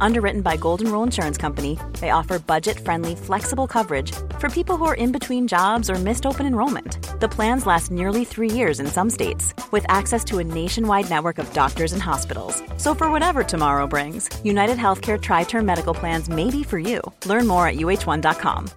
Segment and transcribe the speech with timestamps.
[0.00, 4.94] Underwritten by Golden Rule Insurance Company, they offer budget-friendly, flexible coverage for people who are
[4.94, 6.98] in between jobs or missed open enrollment.
[7.20, 11.38] The plans last nearly three years in some states, with access to a nationwide network
[11.38, 12.62] of doctors and hospitals.
[12.76, 17.00] So for whatever tomorrow brings, United Healthcare Tri-Term Medical Plans may be for you.
[17.24, 18.70] Learn more at uh1.com.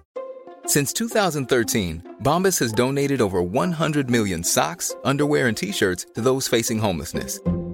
[0.66, 6.78] Since 2013, Bombas has donated over 100 million socks, underwear, and T-shirts to those facing
[6.78, 7.40] homelessness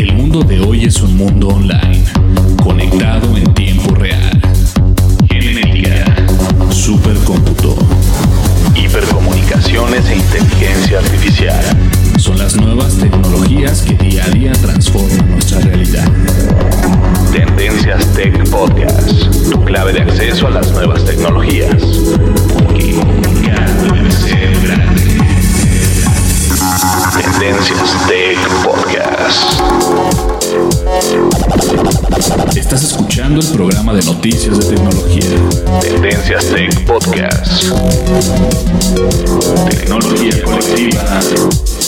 [0.00, 2.06] El mundo de hoy es un mundo online
[2.62, 4.40] conectado en tiempo real.
[5.28, 6.06] Genética,
[6.70, 7.76] supercómputo,
[8.74, 11.62] hipercomunicaciones e inteligencia artificial.
[12.16, 15.79] Son las nuevas tecnologías que día a día transforman nuestra realidad.
[34.20, 35.80] Noticias de tecnología.
[35.80, 37.72] Tendencias Tech Podcast.
[39.70, 41.20] Tecnología colectiva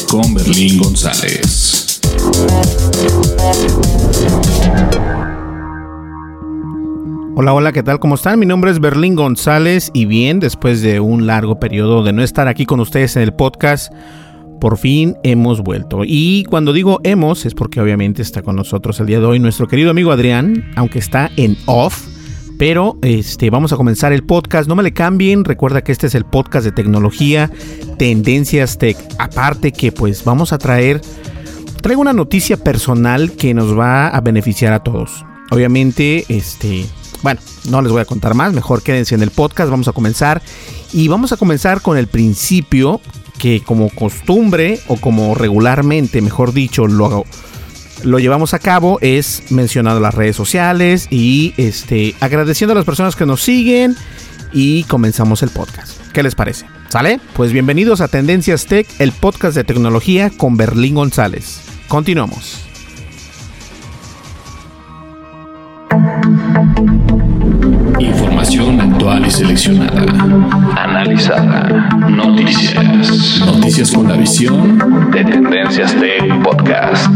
[0.08, 2.00] con Berlín González.
[7.36, 7.98] Hola, hola, ¿qué tal?
[8.00, 8.38] ¿Cómo están?
[8.38, 12.48] Mi nombre es Berlín González y bien, después de un largo periodo de no estar
[12.48, 13.92] aquí con ustedes en el podcast,
[14.58, 16.00] por fin hemos vuelto.
[16.06, 19.68] Y cuando digo hemos es porque obviamente está con nosotros el día de hoy nuestro
[19.68, 22.11] querido amigo Adrián, aunque está en off.
[22.62, 24.68] Pero este, vamos a comenzar el podcast.
[24.68, 25.44] No me le cambien.
[25.44, 27.50] Recuerda que este es el podcast de tecnología,
[27.98, 28.96] tendencias tech.
[29.18, 31.00] Aparte que pues vamos a traer,
[31.80, 35.26] traigo una noticia personal que nos va a beneficiar a todos.
[35.50, 36.86] Obviamente, este,
[37.24, 38.52] bueno, no les voy a contar más.
[38.52, 39.68] Mejor quédense en el podcast.
[39.68, 40.40] Vamos a comenzar.
[40.92, 43.00] Y vamos a comenzar con el principio
[43.40, 47.24] que como costumbre o como regularmente, mejor dicho, lo,
[48.04, 53.16] lo llevamos a cabo es mencionando las redes sociales y este, agradeciendo a las personas
[53.16, 53.96] que nos siguen
[54.52, 55.98] y comenzamos el podcast.
[56.12, 56.66] ¿Qué les parece?
[56.88, 57.20] ¿Sale?
[57.34, 61.62] Pues bienvenidos a Tendencias Tech, el podcast de tecnología con Berlín González.
[61.88, 62.66] Continuamos.
[67.98, 70.02] Información actual y seleccionada.
[71.02, 71.88] Analizada.
[72.10, 73.40] Noticias.
[73.44, 77.10] Noticias con la visión de Tendencias Tech Podcast.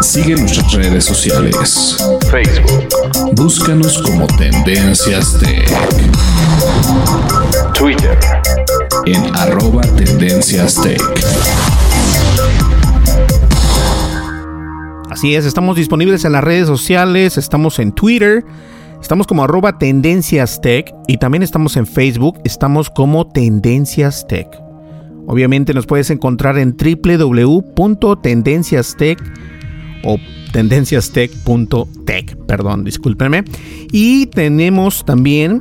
[0.00, 1.98] Sigue nuestras redes sociales.
[2.30, 2.88] Facebook.
[3.34, 5.70] Búscanos como Tendencias Tech.
[7.74, 8.18] Twitter.
[9.04, 11.02] En arroba Tendencias Tech.
[15.10, 18.44] Así es, estamos disponibles en las redes sociales, estamos en Twitter,
[19.06, 24.48] estamos como arroba Tendencias Tech y también estamos en Facebook, estamos como Tendencias Tech.
[25.28, 29.22] Obviamente nos puedes encontrar en www.tendenciastech
[30.02, 30.16] o
[30.52, 33.44] tendenciastech.tech, perdón, discúlpenme.
[33.92, 35.60] Y tenemos también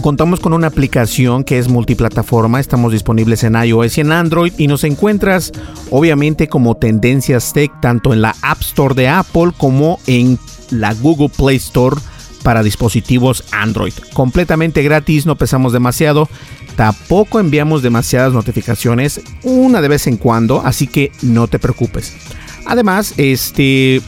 [0.00, 4.66] Contamos con una aplicación que es multiplataforma, estamos disponibles en iOS y en Android y
[4.66, 5.52] nos encuentras
[5.90, 10.38] obviamente como Tendencias Tech tanto en la App Store de Apple como en
[10.70, 11.96] la Google Play Store
[12.42, 13.94] para dispositivos Android.
[14.12, 16.28] Completamente gratis, no pesamos demasiado,
[16.76, 22.14] tampoco enviamos demasiadas notificaciones, una de vez en cuando, así que no te preocupes.
[22.66, 24.00] Además, este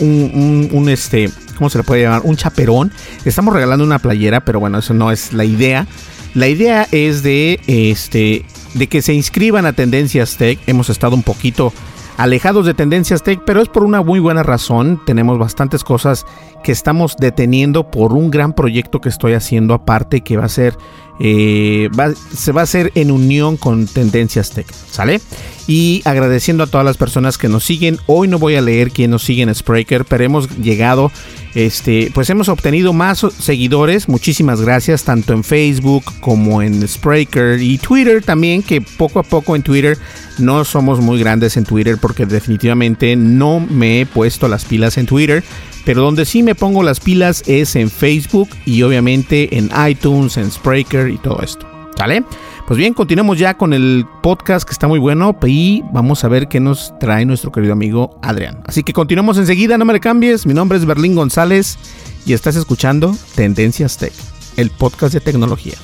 [0.00, 2.22] un, este ¿cómo se le puede llamar?
[2.24, 2.92] Un chaperón.
[3.24, 5.86] Estamos regalando una playera, pero bueno, eso no es la idea.
[6.34, 8.44] La idea es de, este,
[8.74, 10.58] de que se inscriban a Tendencias Tech.
[10.66, 11.72] Hemos estado un poquito
[12.16, 15.00] alejados de Tendencias Tech, pero es por una muy buena razón.
[15.04, 16.26] Tenemos bastantes cosas
[16.62, 20.76] que estamos deteniendo por un gran proyecto que estoy haciendo aparte que va a ser
[21.20, 21.88] eh,
[22.34, 25.20] se va a hacer en unión con Tendencias Tech, ¿sale?
[25.68, 27.98] Y agradeciendo a todas las personas que nos siguen.
[28.06, 31.12] Hoy no voy a leer quién nos sigue en Spreaker, pero hemos llegado
[31.54, 34.08] este, pues hemos obtenido más seguidores.
[34.08, 39.54] Muchísimas gracias, tanto en Facebook como en Spreaker y Twitter también, que poco a poco
[39.54, 39.96] en Twitter
[40.38, 45.06] no somos muy grandes en Twitter porque definitivamente no me he puesto las pilas en
[45.06, 45.44] Twitter.
[45.84, 50.50] Pero donde sí me pongo las pilas es en Facebook y obviamente en iTunes, en
[50.50, 51.68] Spreaker y todo esto.
[51.96, 52.24] ¿Sale?
[52.66, 56.48] Pues bien, continuamos ya con el podcast que está muy bueno y vamos a ver
[56.48, 58.62] qué nos trae nuestro querido amigo Adrián.
[58.64, 60.46] Así que continuamos enseguida, no me le cambies.
[60.46, 61.76] Mi nombre es Berlín González
[62.24, 64.14] y estás escuchando Tendencias Tech,
[64.56, 65.74] el podcast de tecnología.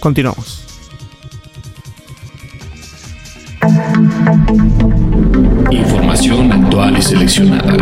[0.00, 0.64] Continuamos.
[5.70, 7.72] Información actual y seleccionada.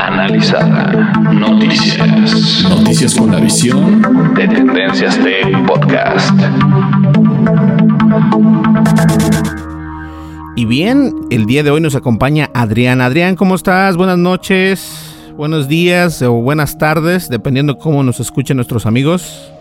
[0.00, 1.12] Analizada.
[1.32, 2.64] Noticias.
[2.68, 6.30] Noticias con la visión de Tendencias Tech Podcast.
[10.56, 13.00] Y bien, el día de hoy nos acompaña Adrián.
[13.00, 13.96] Adrián, ¿cómo estás?
[13.96, 19.52] Buenas noches, buenos días o buenas tardes, dependiendo cómo nos escuchen nuestros amigos.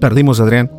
[0.00, 0.70] Perdimos, Adrián.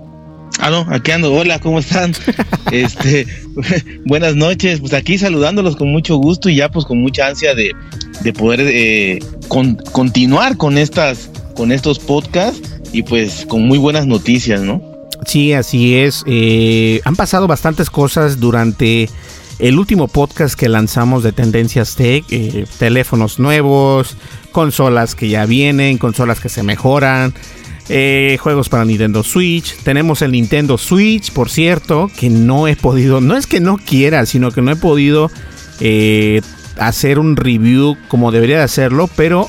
[0.60, 1.34] Ah, no, aquí ando.
[1.34, 2.14] Hola, ¿cómo están?
[2.72, 3.28] este,
[4.06, 4.80] buenas noches.
[4.80, 7.74] Pues aquí saludándolos con mucho gusto y ya pues con mucha ansia de,
[8.34, 9.20] poder eh,
[9.92, 12.62] continuar con estas, con estos podcasts
[12.92, 14.82] y pues con muy buenas noticias, ¿no?
[15.26, 16.24] Sí, así es.
[16.26, 19.10] Eh, han pasado bastantes cosas durante
[19.60, 22.24] el último podcast que lanzamos de Tendencias Tech.
[22.30, 24.16] Eh, teléfonos nuevos,
[24.52, 27.34] consolas que ya vienen, consolas que se mejoran.
[27.90, 29.78] Eh, juegos para Nintendo Switch.
[29.84, 34.26] Tenemos el Nintendo Switch, por cierto, que no he podido, no es que no quiera,
[34.26, 35.32] sino que no he podido
[36.80, 39.48] hacer un review como debería de hacerlo, pero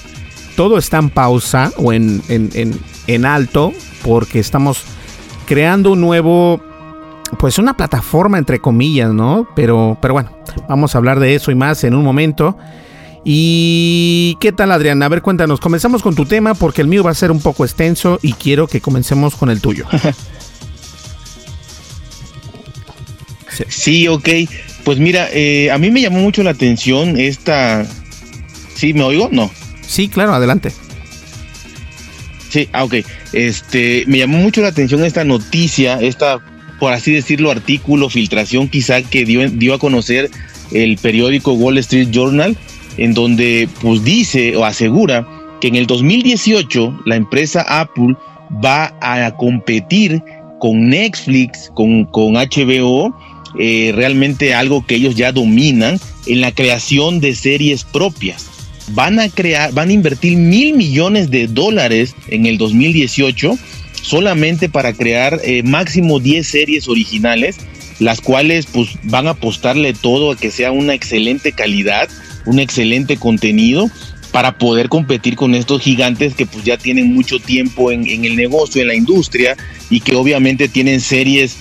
[0.56, 4.82] todo está en pausa o en, en, alto porque estamos
[5.46, 6.60] creando un nuevo
[7.38, 9.46] pues una plataforma entre comillas, ¿no?
[9.54, 10.30] Pero, pero bueno,
[10.68, 12.56] vamos a hablar de eso y más en un momento.
[13.30, 15.02] ¿Y qué tal, Adrián?
[15.02, 15.60] A ver, cuéntanos.
[15.60, 18.68] Comenzamos con tu tema porque el mío va a ser un poco extenso y quiero
[18.68, 19.84] que comencemos con el tuyo.
[23.68, 24.08] sí.
[24.08, 24.26] ok.
[24.82, 27.86] Pues mira, eh, a mí me llamó mucho la atención esta...
[28.74, 29.28] ¿Sí me oigo?
[29.30, 29.50] No.
[29.86, 30.72] Sí, claro, adelante.
[32.48, 32.94] Sí, ah, ok.
[33.34, 36.38] Este, me llamó mucho la atención esta noticia, esta,
[36.80, 40.30] por así decirlo, artículo, filtración quizá que dio, dio a conocer
[40.72, 42.56] el periódico Wall Street Journal,
[42.98, 45.26] en donde pues dice o asegura
[45.60, 48.14] que en el 2018 la empresa Apple
[48.64, 50.22] va a competir
[50.60, 53.14] con Netflix, con, con HBO,
[53.58, 58.46] eh, realmente algo que ellos ya dominan en la creación de series propias.
[58.90, 63.58] Van a crear, van a invertir mil millones de dólares en el 2018
[64.02, 67.56] solamente para crear eh, máximo 10 series originales,
[67.98, 72.08] las cuales pues van a apostarle todo a que sea una excelente calidad,
[72.48, 73.90] un excelente contenido
[74.32, 78.82] para poder competir con estos gigantes que pues ya tienen mucho tiempo en, el negocio,
[78.82, 79.56] en la industria
[79.90, 81.56] y que obviamente tienen series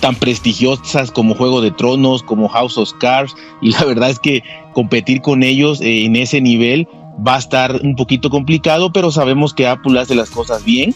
[0.00, 4.42] tan prestigiosas como Juego de Tronos, como House of Cards, y la verdad es que
[4.72, 6.88] competir con ellos eh, en ese nivel
[7.26, 10.94] va a estar un poquito complicado, pero sabemos que Apple hace las cosas bien.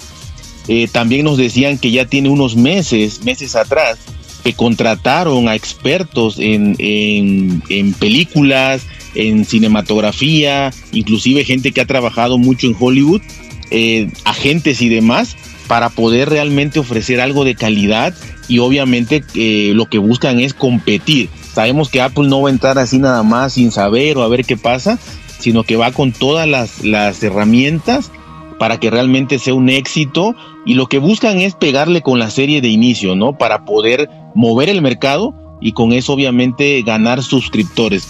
[0.69, 3.99] Eh, también nos decían que ya tiene unos meses, meses atrás,
[4.43, 12.66] que contrataron a expertos en, en, películas, en cinematografía, inclusive gente que ha trabajado mucho
[12.66, 13.22] en Hollywood,
[13.70, 15.36] eh, agentes y demás,
[15.66, 18.14] para poder realmente ofrecer algo de calidad
[18.49, 21.28] y obviamente eh, lo que buscan es competir.
[21.52, 24.44] Sabemos que Apple no va a entrar así nada más sin saber o a ver
[24.44, 24.99] qué pasa,
[25.38, 28.11] sino que va con todas las, las herramientas
[28.58, 32.61] para que realmente sea un éxito y lo que buscan es pegarle con la serie
[32.61, 33.37] de inicio, ¿no?
[33.37, 38.08] Para poder mover el mercado y con eso obviamente ganar suscriptores.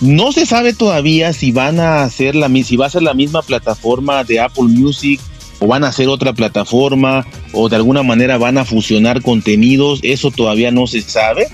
[0.00, 3.42] No se sabe todavía si van a hacer la si va a ser la misma
[3.42, 5.20] plataforma de Apple Music
[5.60, 10.30] o van a hacer otra plataforma o de alguna manera van a fusionar contenidos, eso
[10.30, 11.46] todavía no se sabe,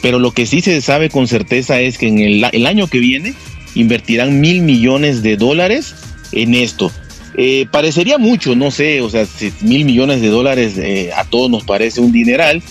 [0.00, 3.34] pero lo que sí se sabe con certeza es que en el, año que viene
[3.74, 5.94] invertirán mil millones de dólares
[6.32, 6.90] en esto.
[7.36, 9.26] Eh, parecería mucho, no sé, o sea,
[9.60, 12.62] mil millones de dólares eh, a todos nos parece un dineral,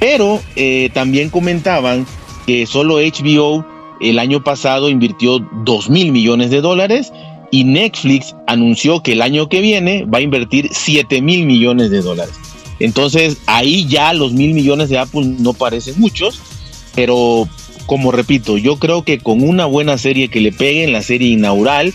[0.00, 2.06] pero eh, también comentaban
[2.46, 7.12] que solo HBO el año pasado invirtió dos mil millones de dólares
[7.50, 12.02] y Netflix anunció que el año que viene va a invertir 7 mil millones de
[12.02, 12.34] dólares.
[12.80, 16.40] Entonces ahí ya los mil millones de Apple no parecen muchos,
[16.94, 17.48] pero
[17.86, 21.92] como repito, yo creo que con una buena serie que le peguen, la serie inaugural,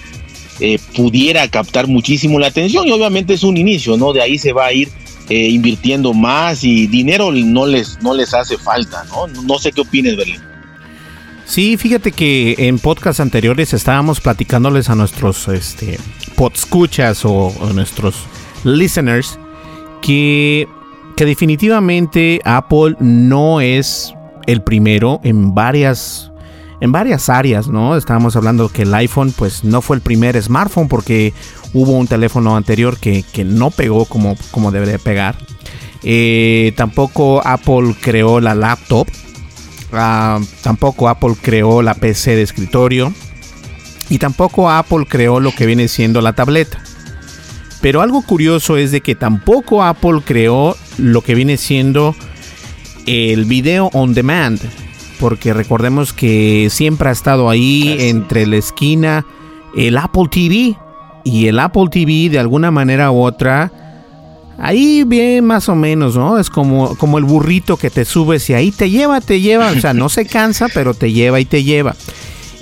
[0.61, 4.13] eh, pudiera captar muchísimo la atención y obviamente es un inicio, ¿no?
[4.13, 4.89] De ahí se va a ir
[5.29, 9.27] eh, invirtiendo más y dinero no les, no les hace falta, ¿no?
[9.43, 10.41] No sé qué opines, Berlín.
[11.49, 15.97] Sí, fíjate que en podcasts anteriores estábamos platicándoles a nuestros este,
[16.35, 18.27] podscuchas o, o nuestros
[18.63, 19.39] listeners
[19.99, 20.67] que,
[21.15, 24.13] que definitivamente Apple no es
[24.45, 26.31] el primero en varias
[26.81, 27.97] en varias áreas, ¿no?
[27.97, 31.33] Estábamos hablando que el iPhone pues no fue el primer smartphone porque
[31.73, 35.35] hubo un teléfono anterior que, que no pegó como, como debería pegar.
[36.03, 39.07] Eh, tampoco Apple creó la laptop.
[39.91, 43.13] Ah, tampoco Apple creó la PC de escritorio.
[44.09, 46.81] Y tampoco Apple creó lo que viene siendo la tableta.
[47.81, 52.15] Pero algo curioso es de que tampoco Apple creó lo que viene siendo
[53.05, 54.59] el video on demand.
[55.19, 59.25] Porque recordemos que siempre ha estado ahí entre la esquina
[59.75, 60.75] el Apple TV.
[61.23, 63.71] Y el Apple TV de alguna manera u otra
[64.61, 66.37] Ahí bien más o menos, ¿no?
[66.37, 69.71] Es como, como el burrito que te subes y ahí te lleva, te lleva.
[69.71, 71.95] O sea, no se cansa, pero te lleva y te lleva.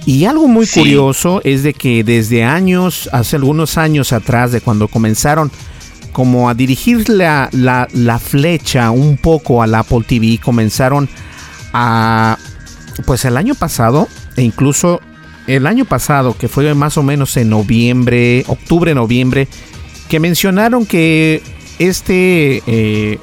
[0.06, 4.88] Y algo muy curioso es de que desde años, hace algunos años atrás, de cuando
[4.88, 5.52] comenzaron
[6.14, 11.10] como a dirigir la, la, la flecha un poco al Apple TV, comenzaron
[11.74, 12.38] a,
[13.06, 15.02] pues el año pasado, e incluso
[15.46, 19.48] el año pasado, que fue más o menos en noviembre, octubre, noviembre,
[20.08, 21.42] que mencionaron que
[21.80, 23.20] este, eh,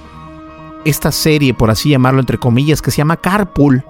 [0.84, 3.84] esta serie, por así llamarlo entre comillas, que se llama Carpool,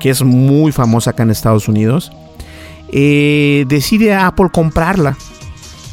[0.00, 2.12] que es muy famosa acá en Estados Unidos,
[2.92, 5.16] eh, decide Apple comprarla.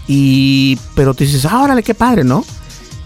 [0.07, 2.45] Y, pero te dices, ah, órale, qué padre, ¿no?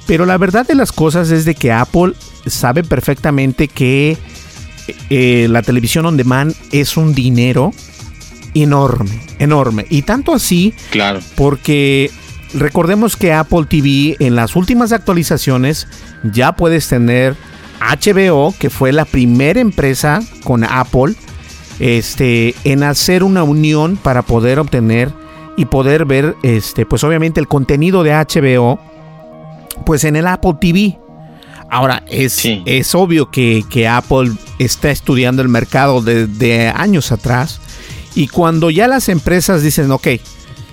[0.05, 2.13] Pero la verdad de las cosas es de que Apple
[2.45, 4.17] sabe perfectamente que
[5.09, 7.73] eh, la televisión on demand es un dinero
[8.53, 9.85] enorme, enorme.
[9.89, 11.19] Y tanto así, claro.
[11.35, 12.11] porque
[12.53, 15.87] recordemos que Apple TV en las últimas actualizaciones
[16.23, 17.35] ya puedes tener
[17.79, 21.15] HBO, que fue la primera empresa con Apple
[21.79, 25.11] este, en hacer una unión para poder obtener
[25.55, 28.79] y poder ver, este, pues obviamente el contenido de HBO,
[29.85, 30.99] pues en el Apple TV.
[31.71, 37.61] Ahora, es, es obvio que, que, Apple está estudiando el mercado desde años atrás.
[38.15, 40.07] Y cuando ya las empresas dicen, ok,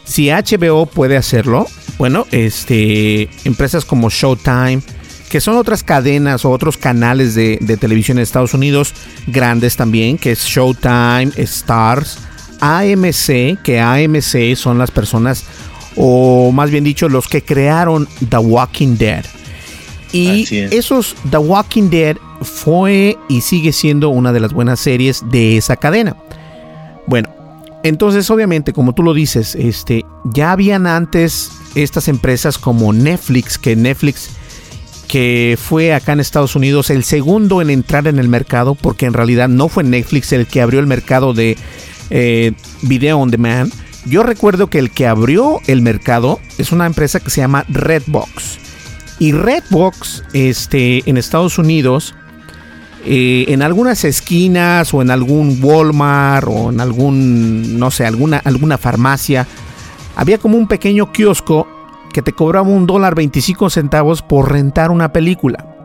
[0.06, 1.66] si HBO puede hacerlo,
[1.98, 4.80] bueno, este, empresas como Showtime,
[5.28, 8.94] que son otras cadenas o otros canales de, televisión en Estados Unidos,
[9.26, 12.18] grandes también, que es Showtime, Stars,
[12.60, 15.44] AMC, que AMC son las personas,
[15.96, 19.24] o más bien dicho, los que crearon The Walking Dead.
[20.12, 25.56] Y esos The Walking Dead fue y sigue siendo una de las buenas series de
[25.56, 26.16] esa cadena.
[27.06, 27.35] Bueno,
[27.82, 33.76] entonces, obviamente, como tú lo dices, este, ya habían antes estas empresas como Netflix, que
[33.76, 34.30] Netflix,
[35.08, 39.12] que fue acá en Estados Unidos el segundo en entrar en el mercado, porque en
[39.12, 41.56] realidad no fue Netflix el que abrió el mercado de
[42.10, 42.52] eh,
[42.82, 43.72] video on demand.
[44.04, 48.58] Yo recuerdo que el que abrió el mercado es una empresa que se llama Redbox.
[49.18, 52.14] Y Redbox, este, en Estados Unidos,
[53.08, 58.78] eh, en algunas esquinas o en algún Walmart o en algún, no sé, alguna, alguna
[58.78, 59.46] farmacia,
[60.16, 61.68] había como un pequeño kiosco
[62.12, 65.76] que te cobraba un dólar 25 centavos por rentar una película.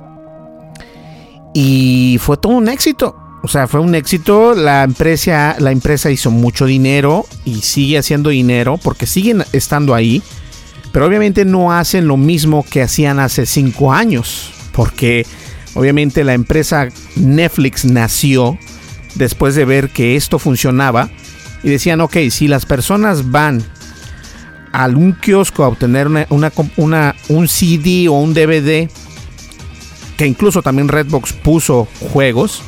[1.53, 3.15] Y fue todo un éxito.
[3.43, 4.55] O sea, fue un éxito.
[4.55, 10.23] La empresa, la empresa hizo mucho dinero y sigue haciendo dinero porque siguen estando ahí.
[10.91, 14.51] Pero obviamente no hacen lo mismo que hacían hace cinco años.
[14.71, 15.25] Porque
[15.73, 18.57] Obviamente la empresa Netflix nació
[19.15, 21.09] después de ver que esto funcionaba
[21.63, 23.63] y decían, ok, si las personas van
[24.71, 28.89] a algún kiosco a obtener una, un CD o un DVD,
[30.17, 32.61] que incluso también Redbox puso juegos,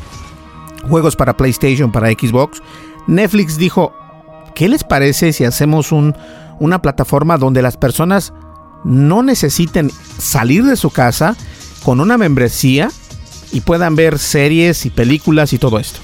[0.88, 2.62] juegos para PlayStation, para Xbox,
[3.08, 3.94] Netflix dijo,
[4.56, 6.16] ¿qué les parece si hacemos un,
[6.60, 8.34] una plataforma donde las personas
[8.84, 11.36] no necesiten salir de su casa
[11.84, 12.90] con una membresía
[13.52, 16.00] y puedan ver series y películas y todo esto.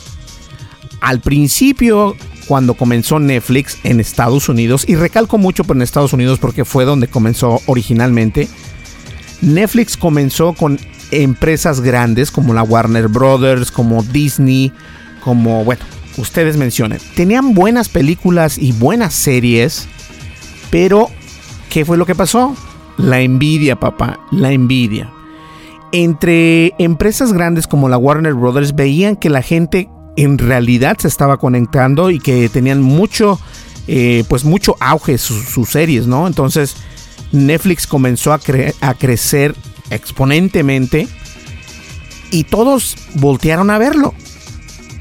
[1.01, 2.15] Al principio,
[2.47, 6.85] cuando comenzó Netflix en Estados Unidos, y recalco mucho por en Estados Unidos porque fue
[6.85, 8.47] donde comenzó originalmente,
[9.41, 10.79] Netflix comenzó con
[11.11, 14.71] empresas grandes como la Warner Brothers, como Disney,
[15.23, 15.81] como, bueno,
[16.17, 16.99] ustedes mencionen.
[17.15, 19.87] Tenían buenas películas y buenas series,
[20.69, 21.09] pero
[21.69, 22.55] ¿qué fue lo que pasó?
[22.97, 25.13] La envidia, papá, la envidia
[25.91, 31.37] entre empresas grandes como la Warner Brothers veían que la gente en realidad se estaba
[31.37, 33.39] conectando y que tenían mucho,
[33.87, 36.27] eh, pues mucho auge sus, series, ¿no?
[36.27, 36.75] Entonces
[37.31, 38.39] Netflix comenzó a,
[38.81, 39.55] a crecer
[39.89, 41.07] exponentemente
[42.31, 44.13] y todos voltearon a verlo.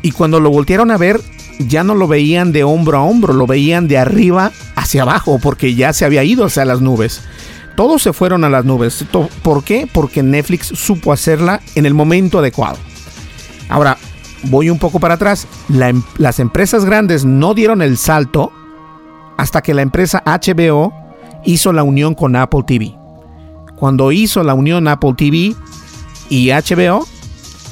[0.02, 1.21] Y cuando lo voltearon a ver,
[1.59, 5.75] ya no lo veían de hombro a hombro, lo veían de arriba hacia abajo, porque
[5.75, 7.23] ya se había ido hacia las nubes.
[7.78, 9.04] Todos se fueron a las nubes.
[9.40, 9.88] ¿Por qué?
[9.90, 12.76] Porque Netflix supo hacerla en el momento adecuado.
[13.68, 13.97] Ahora,
[14.42, 15.47] voy un poco para atrás.
[15.73, 18.50] Em, las empresas grandes no dieron el salto
[19.37, 20.92] hasta que la empresa HBO
[21.44, 22.97] hizo la unión con Apple TV.
[23.76, 25.54] Cuando hizo la unión Apple TV
[26.28, 27.06] y HBO,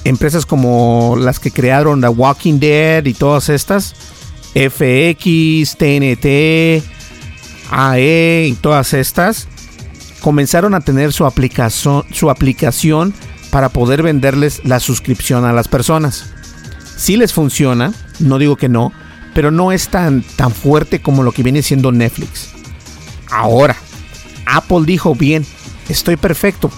[0.05, 3.97] empresas como las que crearon The Walking Dead y todas estas,
[4.55, 6.85] FX, TNT,
[7.73, 9.49] AE y todas estas,
[10.21, 12.05] comenzaron a tener su aplicación,
[13.51, 16.31] para poder venderles la suscripción a las personas.
[16.97, 18.93] Si les funciona, no digo que no,
[19.35, 22.51] pero no es tan, tan fuerte como lo que viene siendo Netflix.
[23.31, 23.77] Ahora,
[24.47, 25.47] Apple dijo bien,
[25.89, 26.71] estoy perfecto,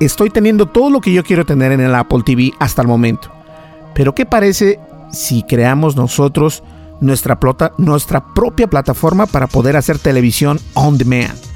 [0.00, 3.30] estoy teniendo todo lo que yo quiero tener en el Apple TV hasta el momento.
[3.94, 4.80] Pero ¿qué parece
[5.12, 6.62] si creamos nosotros
[7.00, 7.38] nuestra,
[7.78, 11.47] nuestra propia plataforma para poder hacer televisión on demand?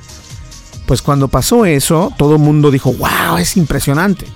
[0.86, 4.26] Pues cuando pasó eso, todo el mundo dijo, wow, es impresionante.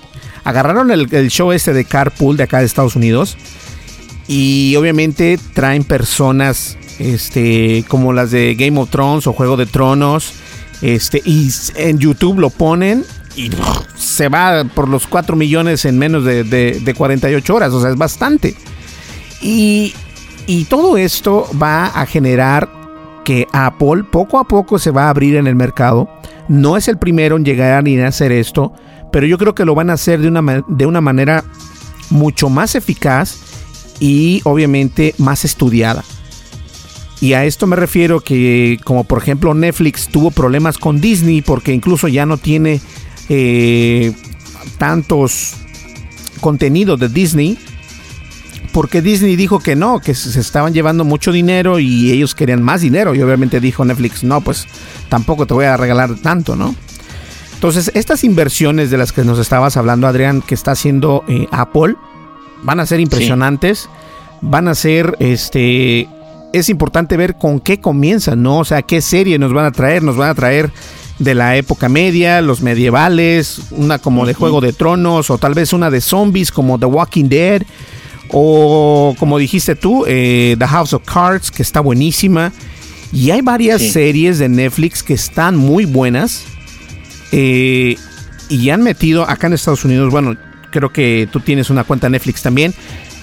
[0.43, 3.37] Agarraron el, show este de Carpool de acá de Estados Unidos
[4.27, 10.33] y obviamente traen personas este, como las de Game of Thrones o Juego de Tronos.
[10.81, 13.03] Este, y en YouTube lo ponen
[13.35, 13.51] y
[13.97, 18.55] se va por los 4 millones en menos de, 48 horas, o sea, es bastante.
[19.41, 19.93] Y,
[20.47, 22.76] y todo esto va a generar
[23.27, 26.09] que Apple poco a poco se va a abrir en el mercado.
[26.47, 28.71] No es el primero en llegar ni hacer esto,
[29.11, 31.43] pero yo creo que lo van a hacer de una, de una manera
[32.09, 33.37] mucho más eficaz
[33.99, 36.05] y obviamente más estudiada.
[37.19, 41.73] Y a esto me refiero que como por ejemplo Netflix tuvo problemas con Disney porque
[41.73, 42.79] incluso ya no tiene
[43.27, 44.13] eh,
[44.77, 45.53] tantos
[46.39, 47.57] contenidos de Disney
[48.77, 52.81] porque Disney dijo que no, que se estaban llevando mucho dinero y ellos querían más
[52.81, 53.15] dinero.
[53.15, 54.67] Y obviamente dijo Netflix, no, pues
[55.09, 56.75] tampoco te voy a regalar tanto, ¿no?
[57.55, 61.95] Entonces, estas inversiones de las que nos estabas hablando, Adrián, que está haciendo eh, Apple,
[62.61, 63.89] van a ser impresionantes,
[64.41, 66.07] van a ser, este,
[66.53, 68.59] es importante ver con qué comienzan, ¿no?
[68.59, 70.71] O sea, qué serie nos van a traer, nos van a traer
[71.17, 75.73] de la época media, los medievales, una como de Juego de Tronos, o tal vez
[75.73, 77.63] una de zombies como The Walking Dead,
[78.29, 82.51] o como dijiste tú, eh, The House of Cards, que está buenísima.
[83.13, 86.43] Y hay varias series de Netflix que están muy buenas.
[87.31, 87.95] Eh,
[88.49, 90.35] y han metido acá en Estados Unidos, bueno,
[90.71, 92.73] creo que tú tienes una cuenta Netflix también.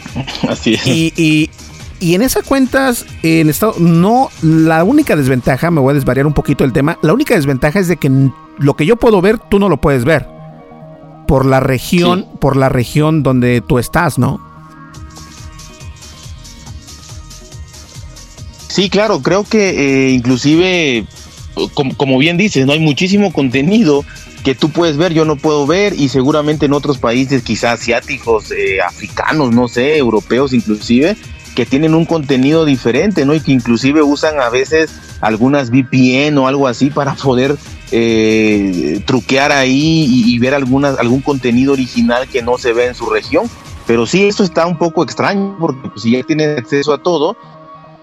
[0.49, 0.87] Así es.
[0.87, 1.51] y,
[2.05, 6.35] y en esas cuentas, en estado, no, la única desventaja, me voy a desvariar un
[6.35, 8.11] poquito el tema, la única desventaja es de que
[8.59, 10.29] lo que yo puedo ver, tú no lo puedes ver.
[11.27, 14.39] Por la región, por la región donde tú estás, ¿no?
[18.75, 21.07] Sí, claro, creo que eh, inclusive,
[21.97, 24.05] como, bien dices, no hay muchísimo contenido
[24.43, 28.51] que tú puedes ver, yo no puedo ver, y seguramente en otros países, quizás asiáticos,
[28.51, 31.17] eh, africanos, no sé, europeos inclusive,
[31.55, 33.37] que tienen un contenido diferente, ¿no?
[33.37, 37.57] Y que inclusive usan a veces algunas VPN o algo así para poder
[37.93, 43.09] eh, truquear ahí y, ver algunas, algún contenido original que no se ve en su
[43.09, 43.49] región.
[43.87, 47.37] Pero sí, esto está un poco extraño porque pues, si ya tienes acceso a todo,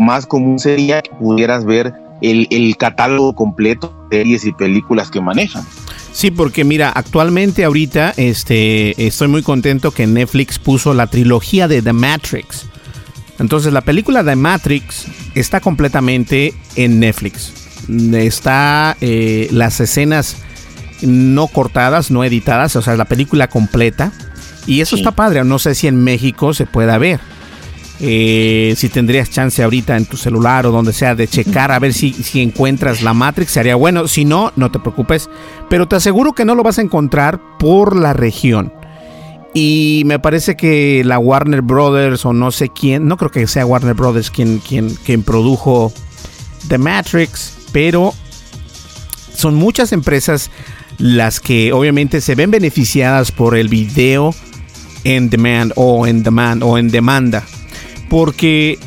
[0.01, 5.21] más común sería que pudieras ver el, el catálogo completo de series y películas que
[5.21, 5.63] manejan.
[6.11, 11.81] Sí, porque mira, actualmente ahorita este, estoy muy contento que Netflix puso la trilogía de
[11.81, 12.65] The Matrix.
[13.39, 17.53] Entonces la película de Matrix está completamente en Netflix.
[18.13, 20.37] Está eh, las escenas
[21.01, 24.11] no cortadas, no editadas, o sea, la película completa.
[24.67, 25.43] Y eso está padre.
[25.43, 27.19] No sé si en México se pueda ver.
[28.03, 31.93] Eh, si tendrías chance ahorita en tu celular o donde sea de checar a ver
[31.93, 34.07] si, si encuentras la Matrix, sería bueno.
[34.07, 35.29] Si no, no te preocupes.
[35.69, 38.73] Pero te aseguro que no lo vas a encontrar por la región.
[39.53, 43.65] Y me parece que la Warner Brothers o no sé quién, no creo que sea
[43.65, 45.91] Warner Brothers quien, quien, quien produjo
[46.69, 48.13] The Matrix, pero
[49.35, 50.51] son muchas empresas
[50.97, 54.33] las que obviamente se ven beneficiadas por el video
[55.03, 57.43] en demand o en demand o en demanda.
[58.11, 58.77] Porque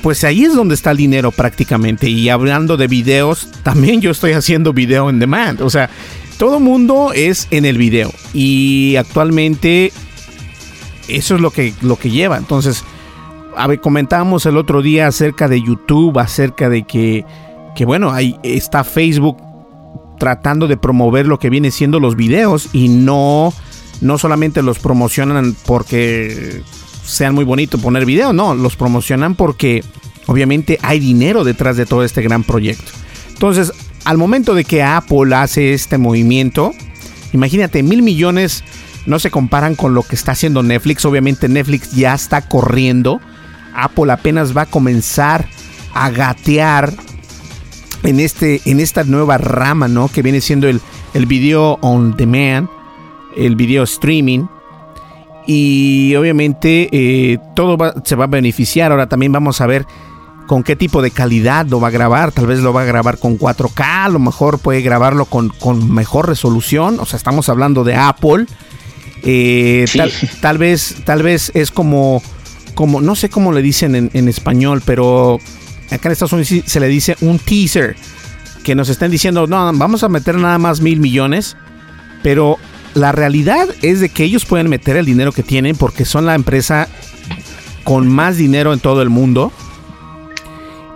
[0.00, 2.08] pues ahí es donde está el dinero prácticamente.
[2.08, 5.60] Y hablando de videos, también yo estoy haciendo video en demand.
[5.60, 5.90] O sea,
[6.38, 9.92] todo mundo es en el video y actualmente
[11.08, 12.36] eso es lo que, lo que lleva.
[12.36, 12.84] Entonces,
[13.56, 17.24] a ver, comentábamos el otro día acerca de YouTube, acerca de que,
[17.74, 19.36] que bueno, ahí está Facebook
[20.18, 23.52] tratando de promover lo que viene siendo los videos y no,
[24.00, 26.62] no solamente los promocionan porque
[27.04, 29.84] sean muy bonitos poner video, no, los promocionan porque
[30.26, 32.90] obviamente hay dinero detrás de todo este gran proyecto.
[33.32, 33.72] Entonces,
[34.04, 36.72] al momento de que Apple hace este movimiento,
[37.32, 38.64] imagínate, mil millones
[39.06, 41.04] no se comparan con lo que está haciendo Netflix.
[41.04, 43.20] Obviamente Netflix ya está corriendo.
[43.74, 45.46] Apple apenas va a comenzar
[45.92, 46.92] a gatear
[48.02, 50.08] en, este, en esta nueva rama, ¿no?
[50.08, 50.80] Que viene siendo el,
[51.12, 52.68] el video on demand,
[53.36, 54.46] el video streaming.
[55.46, 58.90] Y obviamente eh, todo se va a beneficiar.
[58.90, 59.86] Ahora también vamos a ver
[60.46, 62.32] con qué tipo de calidad lo va a grabar.
[62.32, 65.92] Tal vez lo va a grabar con 4K, a lo mejor puede grabarlo con, con
[65.92, 66.98] mejor resolución.
[67.00, 68.46] O sea, estamos hablando de Apple.
[69.22, 69.86] Eh,
[70.40, 72.22] tal, vez, tal vez es como,
[72.74, 75.38] como, no sé cómo le dicen en, español, pero
[75.90, 77.96] acá en Estados Unidos se le dice un teaser.
[78.62, 81.56] Que nos están diciendo, no, vamos a meter nada más mil millones.
[82.22, 82.58] Pero
[82.94, 86.34] la realidad es de que ellos pueden meter el dinero que tienen porque son la
[86.34, 86.88] empresa
[87.82, 89.52] con más dinero en todo el mundo.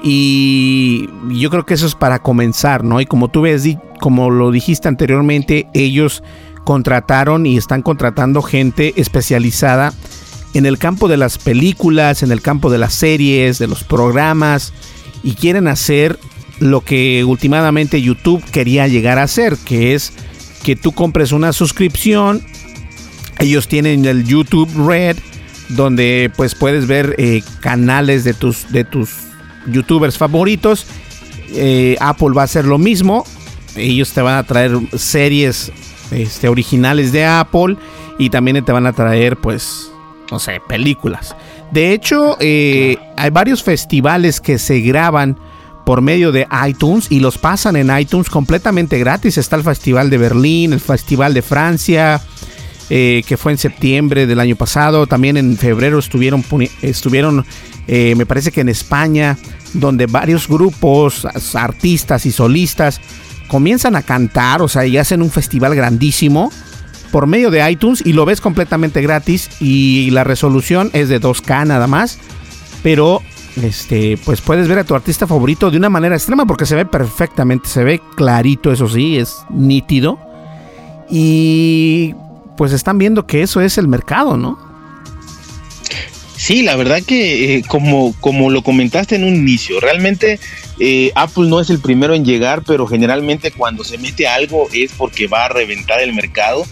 [0.03, 3.01] Y yo creo que eso es para comenzar, ¿no?
[3.01, 3.65] Y como tú ves,
[4.01, 6.23] como lo dijiste anteriormente, ellos
[6.65, 9.93] contrataron y están contratando gente especializada
[10.55, 14.73] en el campo de las películas, en el campo de las series, de los programas
[15.23, 16.19] y quieren hacer
[16.61, 20.13] lo que últimamente YouTube quería llegar a hacer, que es
[20.63, 22.43] que tú compres una suscripción.
[23.39, 25.17] Ellos tienen el YouTube Red,
[25.71, 29.11] donde pues puedes ver eh, canales de tus, de tus
[29.67, 30.87] youtubers favoritos.
[31.53, 33.25] Eh, Apple va a hacer lo mismo.
[33.77, 35.71] Ellos te van a traer series
[36.11, 37.77] este, originales de Apple
[38.19, 39.91] y también te van a traer, pues,
[40.31, 41.37] no sé, películas.
[41.71, 45.39] De hecho, eh, hay varios festivales que se graban
[45.89, 49.39] por medio de iTunes y los pasan en iTunes completamente gratis.
[49.39, 52.21] Está el Festival de Berlín, el Festival de Francia,
[52.91, 55.07] eh, que fue en septiembre del año pasado.
[55.07, 56.45] También en febrero estuvieron,
[56.83, 57.47] estuvieron
[57.87, 59.39] eh, me parece que en España,
[59.73, 63.01] donde varios grupos, artistas y solistas
[63.47, 66.53] comienzan a cantar, o sea, y hacen un festival grandísimo
[67.11, 71.67] por medio de iTunes y lo ves completamente gratis y la resolución es de 2K
[71.67, 72.19] nada más,
[72.83, 73.23] pero
[73.65, 76.87] este pues puedes ver a tu artista favorito de una manera extrema porque se ve
[76.87, 80.19] perfectamente, se ve clarito, eso sí, es nítido.
[81.11, 82.15] Y
[82.57, 84.59] pues están viendo que eso es el mercado, ¿no?
[86.37, 90.39] Sí, la verdad que eh, como, como lo comentaste en un inicio, realmente
[90.79, 94.93] eh, Apple no es el primero en llegar, pero generalmente cuando se mete algo es
[94.97, 96.65] porque va a reventar el mercado,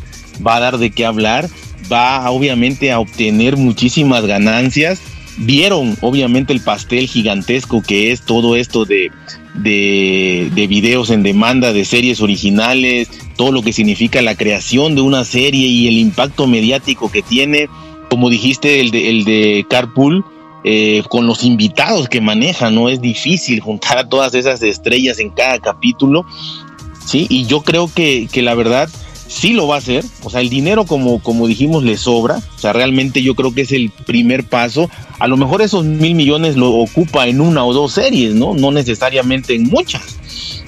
[0.47, 1.49] va a dar de qué hablar,
[1.93, 5.01] va obviamente a obtener muchísimas ganancias.
[5.39, 9.11] Vieron obviamente el pastel gigantesco que es todo esto de,
[9.55, 15.03] de, de videos en demanda, de series originales, todo lo que significa la creación de
[15.03, 17.69] una serie y el impacto mediático que tiene
[18.11, 20.25] como dijiste, el de, el de Carpool,
[20.65, 25.31] eh, con los invitados que maneja, no es difícil juntar a todas esas estrellas en
[25.31, 26.27] cada capítulo,
[27.05, 27.27] ¿sí?
[27.29, 28.89] Y yo creo que, que la verdad
[29.29, 32.59] sí lo va a hacer, o sea, el dinero como, como dijimos le sobra, o
[32.59, 36.57] sea, realmente yo creo que es el primer paso, a lo mejor esos mil millones
[36.57, 38.55] lo ocupa en una o dos series, ¿no?
[38.55, 40.19] No necesariamente en muchas.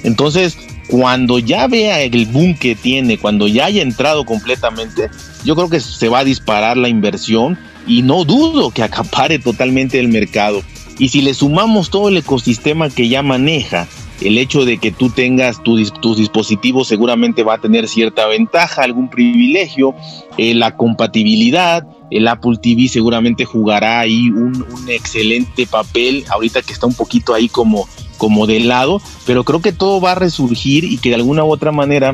[0.02, 0.56] Entonces,
[0.88, 5.10] cuando ya vea el boom que tiene, cuando ya haya entrado completamente,
[5.44, 9.98] yo creo que se va a disparar la inversión y no dudo que acapare totalmente
[9.98, 10.62] el mercado.
[10.98, 13.86] Y si le sumamos todo el ecosistema que ya maneja,
[14.20, 19.08] el hecho de que tú tengas tus dispositivos seguramente va a tener cierta ventaja, algún
[19.08, 19.94] privilegio,
[20.36, 26.72] eh, la compatibilidad, el Apple TV seguramente jugará ahí un, un, excelente papel, ahorita que
[26.72, 30.84] está un poquito ahí como, como de lado, pero creo que todo va a resurgir
[30.84, 32.12] y que de alguna u otra manera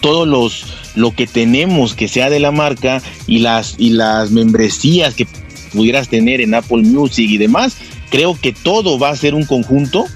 [0.00, 5.14] todos los lo que tenemos que sea de la marca y las y las membresías
[5.14, 5.26] que
[5.72, 7.76] pudieras tener en Apple Music y demás,
[8.10, 10.06] creo que todo va a ser un conjunto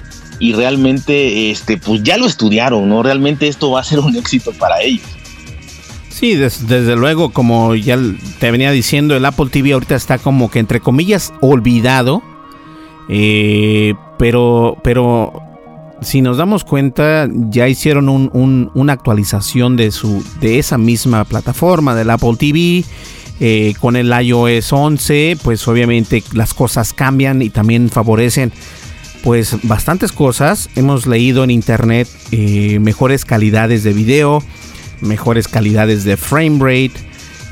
[0.40, 3.02] y realmente este pues ya lo estudiaron, ¿no?
[3.04, 5.06] Realmente esto va a ser un éxito para ellos.
[6.08, 7.98] Sí, desde luego, como ya
[8.40, 12.22] te venía diciendo, el Apple TV ahorita está como que entre comillas olvidado.
[13.08, 15.32] Eh, pero, pero
[16.02, 18.08] si nos damos cuenta, ya hicieron
[18.74, 22.84] una actualización de, su, de esa misma plataforma del Apple TV.
[23.42, 28.52] Eh, con el iOS 11, pues obviamente las cosas cambian y también favorecen
[29.22, 30.70] pues bastantes cosas.
[30.76, 34.42] Hemos leído en internet eh, mejores calidades de video,
[35.00, 36.92] mejores calidades de frame rate.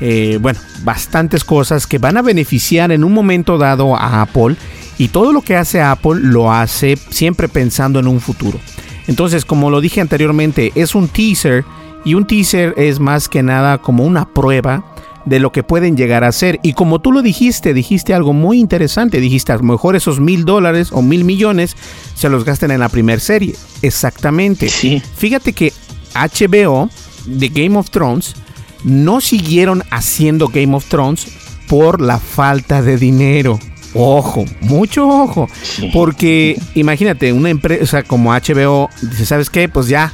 [0.01, 4.55] Eh, bueno, bastantes cosas que van a beneficiar en un momento dado a Apple
[4.97, 8.59] y todo lo que hace Apple lo hace siempre pensando en un futuro.
[9.07, 11.65] Entonces, como lo dije anteriormente, es un teaser
[12.05, 14.83] y un teaser es más que nada como una prueba
[15.29, 16.59] de lo que pueden llegar a ser.
[16.63, 19.21] Y como tú lo dijiste, dijiste algo muy interesante.
[19.21, 21.77] Dijiste, a lo mejor esos mil dólares o mil millones
[22.15, 23.55] se los gasten en la primera serie.
[23.83, 24.69] Exactamente.
[24.69, 25.01] Sí.
[25.15, 25.71] Fíjate que
[26.15, 26.89] HBO
[27.25, 28.35] de Game of Thrones
[28.83, 31.27] no siguieron haciendo Game of Thrones
[31.67, 33.59] por la falta de dinero.
[33.93, 35.47] Ojo, mucho ojo.
[35.93, 39.69] Porque imagínate, una empresa como HBO dice, ¿sabes qué?
[39.69, 40.11] Pues ya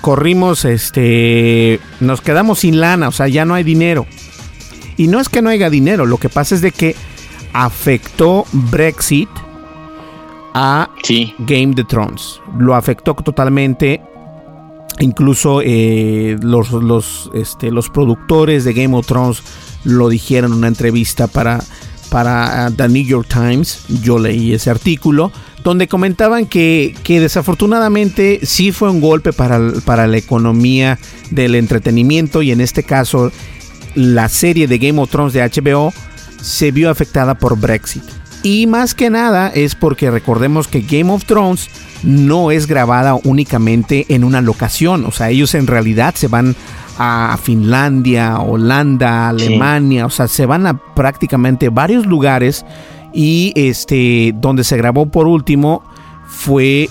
[0.00, 4.06] corrimos, este, nos quedamos sin lana, o sea, ya no hay dinero.
[4.96, 6.94] Y no es que no haya dinero, lo que pasa es de que
[7.52, 9.28] afectó Brexit
[10.54, 10.90] a
[11.38, 12.40] Game of Thrones.
[12.58, 14.00] Lo afectó totalmente.
[14.98, 19.42] Incluso eh, los, los, este, los productores de Game of Thrones
[19.84, 21.60] lo dijeron en una entrevista para
[22.10, 28.72] para uh, The New York Times, yo leí ese artículo, donde comentaban que, desafortunadamente sí
[28.72, 30.98] fue un golpe para, para la economía
[31.30, 33.30] del entretenimiento y en este caso
[33.94, 35.92] la serie de Game of Thrones de HBO
[36.40, 38.02] se vio afectada por Brexit.
[38.42, 41.68] Y más que nada es porque recordemos que Game of Thrones
[42.02, 46.56] no es grabada únicamente en una locación, o sea, ellos en realidad se van
[47.02, 52.64] a Finlandia, Holanda, Alemania, o sea, se van a prácticamente varios lugares.
[53.12, 55.82] Y este donde se grabó por último
[56.28, 56.88] fue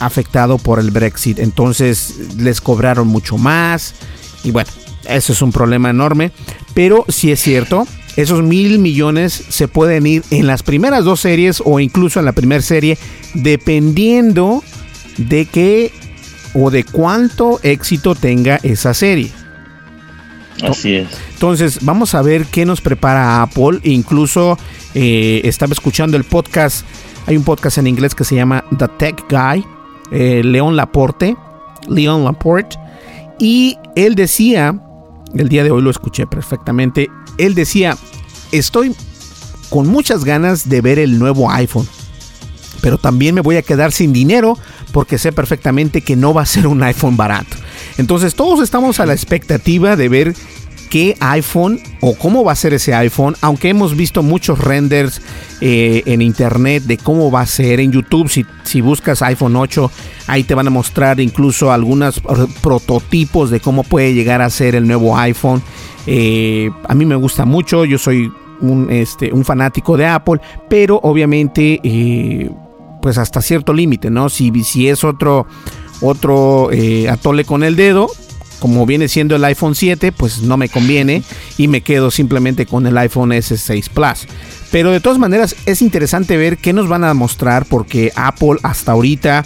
[0.00, 3.94] afectado por el Brexit, entonces les cobraron mucho más.
[4.42, 4.70] Y bueno,
[5.08, 6.32] eso es un problema enorme,
[6.74, 7.86] pero si es cierto,
[8.16, 12.32] esos mil millones se pueden ir en las primeras dos series o incluso en la
[12.32, 12.98] primera serie,
[13.34, 14.62] dependiendo
[15.16, 15.92] de qué
[16.54, 19.30] o de cuánto éxito tenga esa serie.
[20.62, 21.08] Así es.
[21.32, 23.80] Entonces, vamos a ver qué nos prepara Apple.
[23.82, 24.56] Incluso
[24.94, 26.86] eh, estaba escuchando el podcast.
[27.26, 29.64] Hay un podcast en inglés que se llama The Tech Guy,
[30.12, 31.36] eh, León Laporte.
[31.88, 32.76] León Laporte.
[33.38, 34.80] Y él decía,
[35.36, 37.10] el día de hoy lo escuché perfectamente.
[37.38, 37.96] Él decía:
[38.52, 38.94] Estoy
[39.70, 41.88] con muchas ganas de ver el nuevo iPhone.
[42.80, 44.58] Pero también me voy a quedar sin dinero
[44.92, 47.56] porque sé perfectamente que no va a ser un iPhone barato.
[47.96, 50.34] Entonces todos estamos a la expectativa de ver
[50.94, 55.20] qué iPhone o cómo va a ser ese iPhone, aunque hemos visto muchos renders
[55.60, 59.90] eh, en internet de cómo va a ser en YouTube, si, si, buscas iPhone 8,
[60.28, 62.22] ahí te van a mostrar incluso algunos
[62.62, 65.64] prototipos de cómo puede llegar a ser el nuevo iPhone.
[66.06, 68.30] Eh, a mí me gusta mucho, yo soy
[68.60, 72.48] un, este, un fanático de Apple, pero obviamente eh,
[73.02, 74.28] pues hasta cierto límite, ¿no?
[74.28, 75.48] Si, si es otro,
[76.00, 76.70] otro
[77.10, 78.12] atole con el dedo,
[78.60, 81.22] como viene siendo el iPhone 7, pues no me conviene
[81.58, 84.26] y me quedo simplemente con el iPhone S6 Plus.
[84.70, 88.92] Pero de todas maneras es interesante ver qué nos van a mostrar porque Apple hasta
[88.92, 89.44] ahorita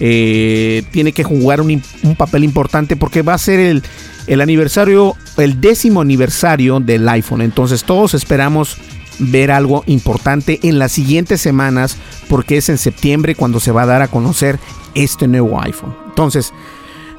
[0.00, 1.82] eh, tiene que jugar un,
[2.16, 3.82] papel importante porque va a ser el,
[4.26, 7.42] el aniversario, el décimo aniversario del iPhone.
[7.42, 8.76] Entonces todos esperamos
[9.18, 11.96] ver algo importante en las siguientes semanas
[12.28, 14.58] porque es en septiembre cuando se va a dar a conocer
[14.94, 15.96] este nuevo iPhone.
[16.08, 16.52] Entonces,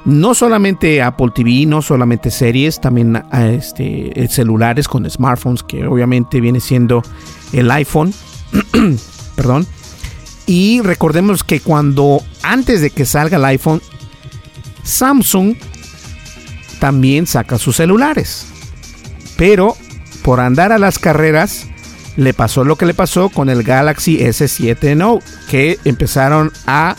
[0.06, 6.60] no solamente Apple TV, no solamente series, también este, celulares con smartphones, que obviamente viene
[6.60, 7.04] siendo
[7.54, 8.14] el iPhone.
[9.36, 9.68] Perdón.
[10.46, 13.82] Y recordemos que cuando antes de que salga el iPhone,
[14.84, 15.56] Samsung
[16.80, 18.48] también saca sus celulares.
[19.38, 19.76] Pero
[20.24, 21.68] por andar a las carreras,
[22.16, 26.96] le pasó lo que le pasó con el Galaxy S7 Note, que empezaron a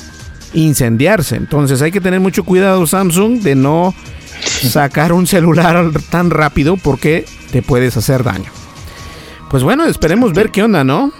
[0.54, 1.36] incendiarse.
[1.36, 3.94] Entonces hay que tener mucho cuidado Samsung de no
[4.42, 8.50] sacar un celular tan rápido porque te puedes hacer daño.
[9.50, 11.12] Pues bueno, esperemos ver qué onda, ¿no?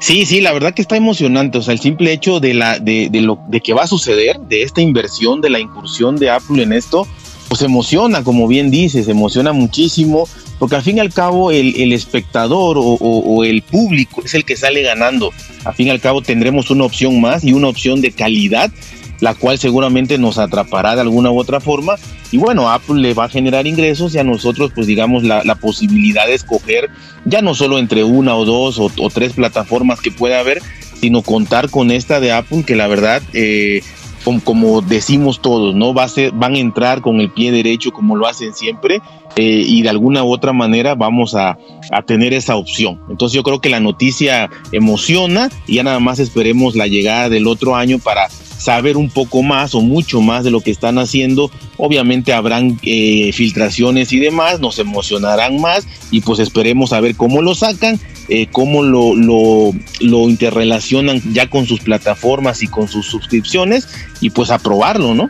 [0.00, 1.58] Sí, sí, la verdad que está emocionante.
[1.58, 4.40] O sea, el simple hecho de la, de, de lo de que va a suceder,
[4.40, 7.06] de esta inversión, de la incursión de Apple en esto,
[7.52, 10.26] pues emociona, como bien dices, emociona muchísimo
[10.58, 14.80] porque al fin y al cabo el, espectador o, el público es el que sale
[14.80, 15.32] ganando.
[15.66, 18.72] Al fin y al cabo tendremos una opción más y una opción de calidad,
[19.20, 21.96] la cual seguramente nos atrapará de alguna u otra forma.
[22.30, 26.26] Y bueno, Apple le va a generar ingresos y a nosotros pues digamos la, posibilidad
[26.26, 26.88] de escoger
[27.26, 30.62] ya no solo entre una o dos o, tres plataformas que pueda haber,
[31.02, 33.20] sino contar con esta de Apple que la verdad...
[33.34, 33.82] Eh,
[34.44, 35.94] como, decimos todos, ¿no?
[35.94, 39.00] Va a ser, van a entrar con el pie derecho como lo hacen siempre
[39.36, 41.58] eh, y de alguna u otra manera vamos a,
[41.90, 43.00] a, tener esa opción.
[43.08, 47.46] Entonces yo creo que la noticia emociona y ya nada más esperemos la llegada del
[47.46, 48.28] otro año para
[48.62, 51.50] saber un poco más o mucho más de lo que están haciendo.
[51.78, 57.42] Obviamente habrán eh, filtraciones y demás, nos emocionarán más y pues esperemos a ver cómo
[57.42, 57.98] lo sacan,
[58.32, 63.88] eh, cómo lo, lo, lo, interrelacionan ya con sus plataformas y con sus suscripciones
[64.20, 65.28] y pues aprobarlo, ¿no?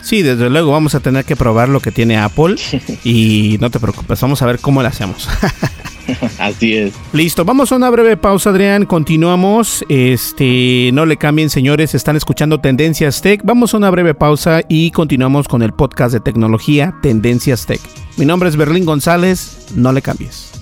[0.00, 2.56] Sí, desde luego vamos a tener que probar lo que tiene Apple
[3.04, 5.28] y no te preocupes, vamos a ver cómo lo hacemos.
[6.38, 6.94] Así es.
[7.12, 8.86] Listo, vamos a una breve pausa, Adrián.
[8.86, 9.84] Continuamos.
[9.88, 11.94] Este, no le cambien, señores.
[11.94, 13.40] Están escuchando Tendencias Tech.
[13.44, 17.80] Vamos a una breve pausa y continuamos con el podcast de tecnología Tendencias Tech.
[18.16, 19.68] Mi nombre es Berlín González.
[19.76, 20.61] No le cambies.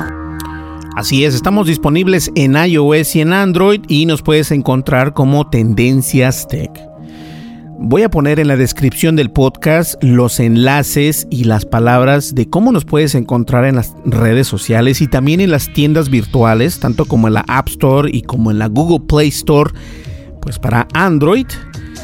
[0.95, 6.49] Así es, estamos disponibles en iOS y en Android y nos puedes encontrar como Tendencias
[6.49, 6.69] Tech.
[7.79, 12.73] Voy a poner en la descripción del podcast los enlaces y las palabras de cómo
[12.73, 17.29] nos puedes encontrar en las redes sociales y también en las tiendas virtuales, tanto como
[17.29, 19.71] en la App Store y como en la Google Play Store,
[20.41, 21.47] pues para Android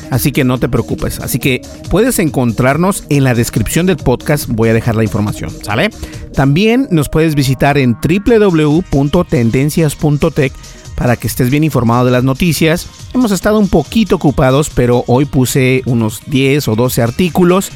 [0.10, 1.20] Así que no te preocupes.
[1.20, 4.48] Así que puedes encontrarnos en la descripción del podcast.
[4.48, 5.90] Voy a dejar la información, ¿sale?
[6.34, 10.54] También nos puedes visitar en www.tendencias.tech
[10.96, 12.88] para que estés bien informado de las noticias.
[13.14, 17.72] Hemos estado un poquito ocupados, pero hoy puse unos 10 o 12 artículos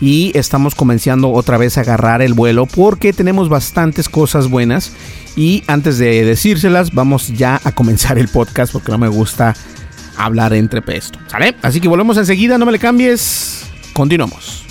[0.00, 4.90] y estamos comenzando otra vez a agarrar el vuelo porque tenemos bastantes cosas buenas.
[5.36, 9.54] Y antes de decírselas, vamos ya a comenzar el podcast porque no me gusta
[10.16, 11.18] hablar entre pesto.
[11.28, 11.56] ¿Sale?
[11.62, 13.66] Así que volvemos enseguida, no me le cambies.
[13.92, 14.64] Continuamos.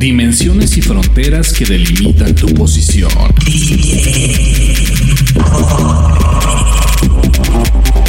[0.00, 3.10] Dimensiones y fronteras que delimitan tu posición.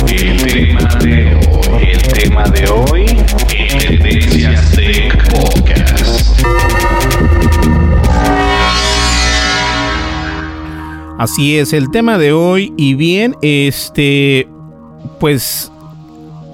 [0.07, 3.05] El tema de hoy, el tema de hoy,
[3.77, 6.80] Tendencias Tech Podcast.
[11.21, 12.73] Así es, el tema de hoy.
[12.77, 14.47] Y bien, este,
[15.19, 15.71] pues,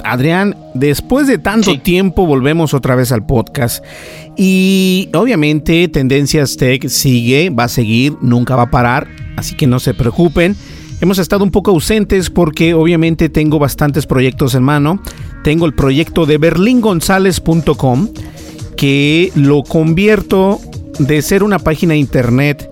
[0.04, 3.82] Adrián, después de tanto tiempo volvemos otra vez al podcast.
[4.36, 9.08] Y obviamente Tendencias Tech sigue, va a seguir, nunca va a parar.
[9.38, 10.58] Así que no se preocupen.
[11.00, 15.02] Hemos estado un poco ausentes porque obviamente tengo bastantes proyectos en mano.
[15.46, 18.10] Tengo el proyecto de berlingonzales.com
[18.76, 20.60] que lo convierto
[21.00, 22.70] de ser una página de internet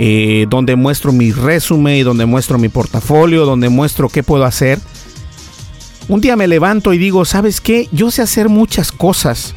[0.00, 4.78] eh, donde muestro mi resumen, donde muestro mi portafolio, donde muestro qué puedo hacer.
[6.06, 7.88] Un día me levanto y digo, ¿sabes qué?
[7.90, 9.56] Yo sé hacer muchas cosas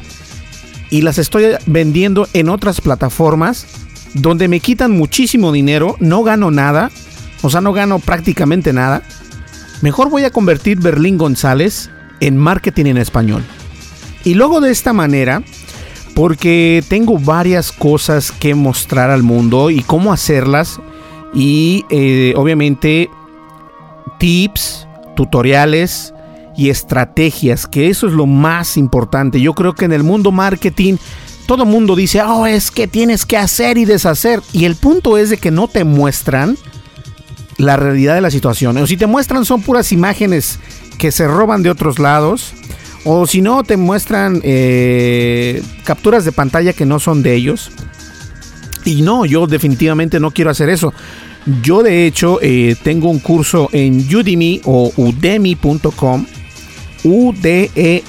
[0.90, 3.66] y las estoy vendiendo en otras plataformas
[4.14, 6.90] donde me quitan muchísimo dinero, no gano nada,
[7.42, 9.04] o sea, no gano prácticamente nada.
[9.80, 13.44] Mejor voy a convertir Berlín González en marketing en español.
[14.24, 15.44] Y luego de esta manera,
[16.14, 20.80] porque tengo varias cosas que mostrar al mundo y cómo hacerlas
[21.34, 23.08] y eh, obviamente
[24.18, 26.12] tips, tutoriales
[26.56, 29.40] y estrategias, que eso es lo más importante.
[29.40, 30.96] Yo creo que en el mundo marketing
[31.46, 34.42] todo mundo dice, oh, es que tienes que hacer y deshacer.
[34.52, 36.56] Y el punto es de que no te muestran
[37.56, 38.76] la realidad de la situación.
[38.76, 40.58] O si te muestran son puras imágenes
[40.98, 42.54] que se roban de otros lados
[43.04, 47.70] o si no, te muestran eh, capturas de pantalla que no son de ellos.
[48.84, 50.92] Y no, yo definitivamente no quiero hacer eso.
[51.62, 56.26] Yo de hecho eh, tengo un curso en Udemy o udemy.com,
[57.02, 58.04] U-D-E-M-Y.com,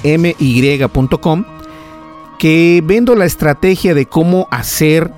[2.37, 5.09] que vendo la estrategia de cómo hacer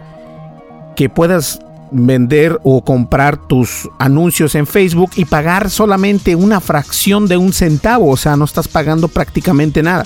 [0.95, 1.59] que puedas
[1.91, 8.09] vender o comprar tus anuncios en Facebook y pagar solamente una fracción de un centavo,
[8.09, 10.05] o sea, no estás pagando prácticamente nada.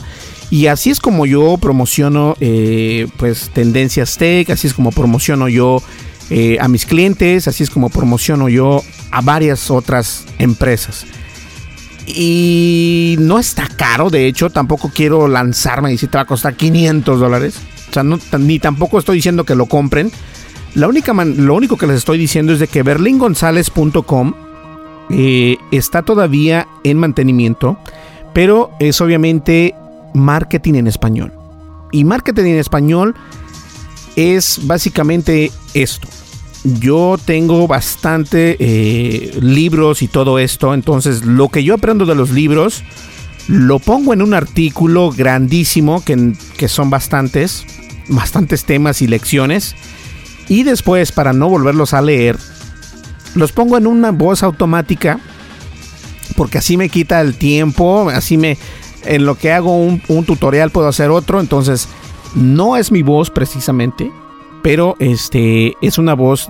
[0.51, 5.81] Y así es como yo promociono eh, pues tendencias tech, así es como promociono yo
[6.31, 11.05] eh, a mis clientes, así es como promociono yo a varias otras empresas.
[12.07, 16.55] Y no está caro, de hecho, tampoco quiero lanzarme y decir te va a costar
[16.55, 17.55] 500 dólares.
[17.89, 18.03] O sea,
[18.39, 20.11] ni tampoco estoy diciendo que lo compren.
[20.75, 24.33] La única lo único que les estoy diciendo es de que berlingonzales.com
[25.09, 27.77] eh, está todavía en mantenimiento,
[28.33, 29.73] pero es obviamente
[30.13, 31.33] marketing en español.
[31.91, 33.15] Y marketing en español
[34.15, 36.07] es básicamente esto.
[36.63, 42.29] Yo tengo bastante eh, libros y todo esto, entonces lo que yo aprendo de los
[42.29, 42.83] libros
[43.47, 47.65] lo pongo en un artículo grandísimo que, que son bastantes,
[48.09, 49.75] bastantes temas y lecciones
[50.49, 52.37] y después, para no volverlos a leer,
[53.35, 55.19] los pongo en una voz automática
[56.35, 58.57] porque así me quita el tiempo, así me,
[59.05, 61.87] en lo que hago un, tutorial puedo hacer otro, entonces
[62.35, 64.11] no es mi voz precisamente,
[64.63, 66.49] pero este es una voz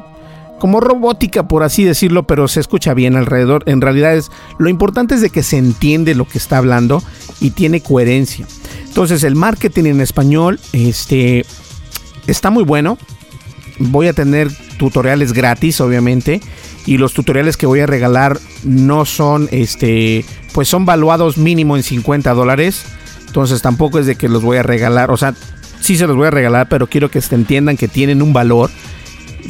[0.60, 3.64] como robótica por así decirlo, pero se escucha bien alrededor.
[3.66, 7.02] En realidad es lo importante es de que se entiende lo que está hablando
[7.40, 8.46] y tiene coherencia.
[8.86, 11.46] Entonces, el marketing en español este
[12.28, 12.98] está muy bueno.
[13.80, 16.42] Voy a tener tutoriales gratis, obviamente,
[16.86, 21.84] y los tutoriales que voy a regalar no son este pues son valuados mínimo en
[21.84, 22.86] 50 dólares.
[23.28, 25.36] Entonces tampoco es de que los voy a regalar, o sea,
[25.80, 28.70] sí se los voy a regalar, pero quiero que entiendan que tienen un valor,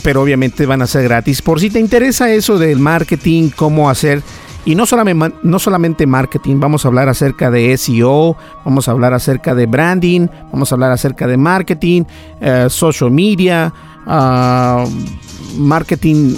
[0.04, 1.42] pero obviamente van a ser gratis.
[1.42, 4.22] Por si te interesa eso del marketing, cómo hacer,
[4.66, 8.36] y no solamente, marketing, vamos a hablar acerca de SEO,
[8.66, 12.04] vamos a hablar acerca de branding, vamos a hablar acerca de marketing,
[12.42, 13.74] eh, social media,
[14.06, 14.88] uh,
[15.58, 16.36] marketing,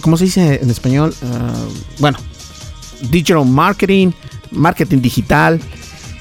[0.00, 1.14] ¿cómo se dice en español?
[1.20, 2.18] Uh, bueno,
[3.10, 4.12] digital marketing,
[4.52, 5.60] marketing digital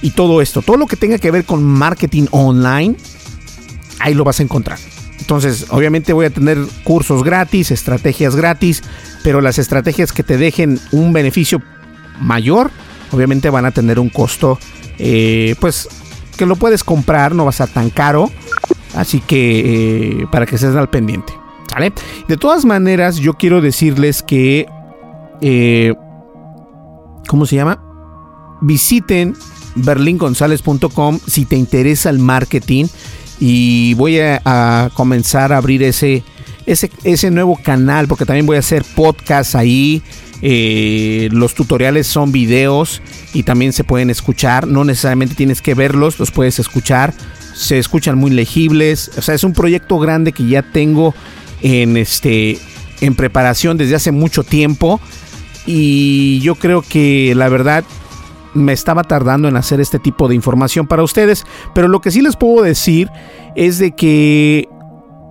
[0.01, 0.61] y todo esto.
[0.61, 2.97] Todo lo que tenga que ver con marketing online,
[3.99, 4.79] ahí lo vas a encontrar.
[5.21, 8.83] Entonces, obviamente voy a tener cursos gratis, estrategias gratis,
[9.23, 11.61] pero las estrategias que te dejen un beneficio
[12.19, 12.71] mayor,
[13.11, 14.59] obviamente van a tener un costo,
[14.97, 15.87] eh, pues,
[16.37, 18.31] que lo puedes comprar, no va a ser tan caro.
[18.95, 21.33] Así que, eh, para que estés al pendiente.
[21.73, 21.93] ¿Vale?
[22.27, 24.65] De todas maneras, yo quiero decirles que,
[25.39, 25.93] eh,
[27.27, 27.81] ¿cómo se llama?
[28.59, 29.35] Visiten
[29.75, 32.87] berlingonzalez.com si te interesa el marketing
[33.41, 36.23] y voy a, comenzar a abrir ese,
[36.67, 40.03] ese, ese, nuevo canal porque también voy a hacer podcast ahí.
[40.43, 43.01] Eh, los tutoriales son videos
[43.33, 44.67] y también se pueden escuchar.
[44.67, 47.15] No necesariamente tienes que verlos, los puedes escuchar.
[47.55, 49.09] Se escuchan muy legibles.
[49.17, 51.15] O sea, es un proyecto grande que ya tengo
[51.63, 52.59] en este
[53.01, 55.01] en preparación desde hace mucho tiempo.
[55.65, 57.83] Y yo creo que la verdad
[58.53, 62.21] me estaba tardando en hacer este tipo de información para ustedes, pero lo que sí
[62.21, 63.09] les puedo decir
[63.55, 64.67] es de que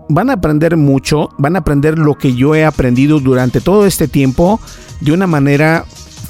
[0.09, 4.09] van a aprender mucho, van a aprender lo que yo he aprendido durante todo este
[4.09, 4.61] tiempo
[5.01, 5.85] de una manera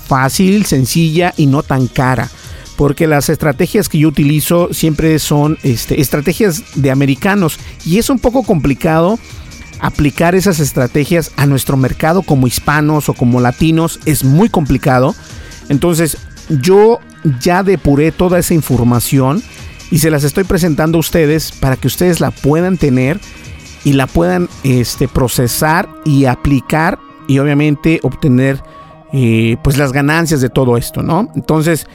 [0.07, 2.29] fácil, sencilla y no tan cara.
[2.77, 8.19] Porque las estrategias que yo utilizo siempre son este, estrategias de americanos y es un
[8.19, 9.19] poco complicado
[9.81, 14.01] aplicar esas estrategias a nuestro mercado como hispanos o como latinos.
[14.05, 15.15] Es muy complicado.
[15.69, 16.17] Entonces
[16.51, 16.99] yo
[17.41, 19.43] ya depuré toda esa información
[19.91, 23.21] y se las estoy presentando a ustedes para que ustedes la puedan tener
[23.85, 26.99] y la puedan este, procesar y aplicar
[27.29, 28.63] y obviamente obtener
[29.13, 31.31] eh, pues las ganancias de todo esto, ¿no?
[31.35, 31.87] Entonces,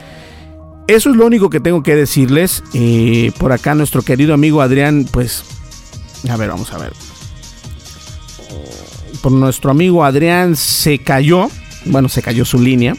[0.86, 2.62] eso es lo único que tengo que decirles.
[2.74, 5.44] Eh, por acá nuestro querido amigo Adrián, pues,
[6.28, 6.92] a ver, vamos a ver.
[9.22, 11.48] Por nuestro amigo Adrián se cayó,
[11.86, 12.94] bueno, se cayó su línea.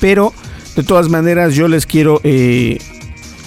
[0.00, 0.32] Pero
[0.76, 2.78] de todas maneras yo les quiero eh,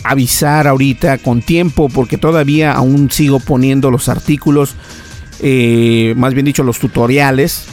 [0.03, 4.75] avisar ahorita con tiempo porque todavía aún sigo poniendo los artículos,
[5.39, 7.65] eh, más bien dicho los tutoriales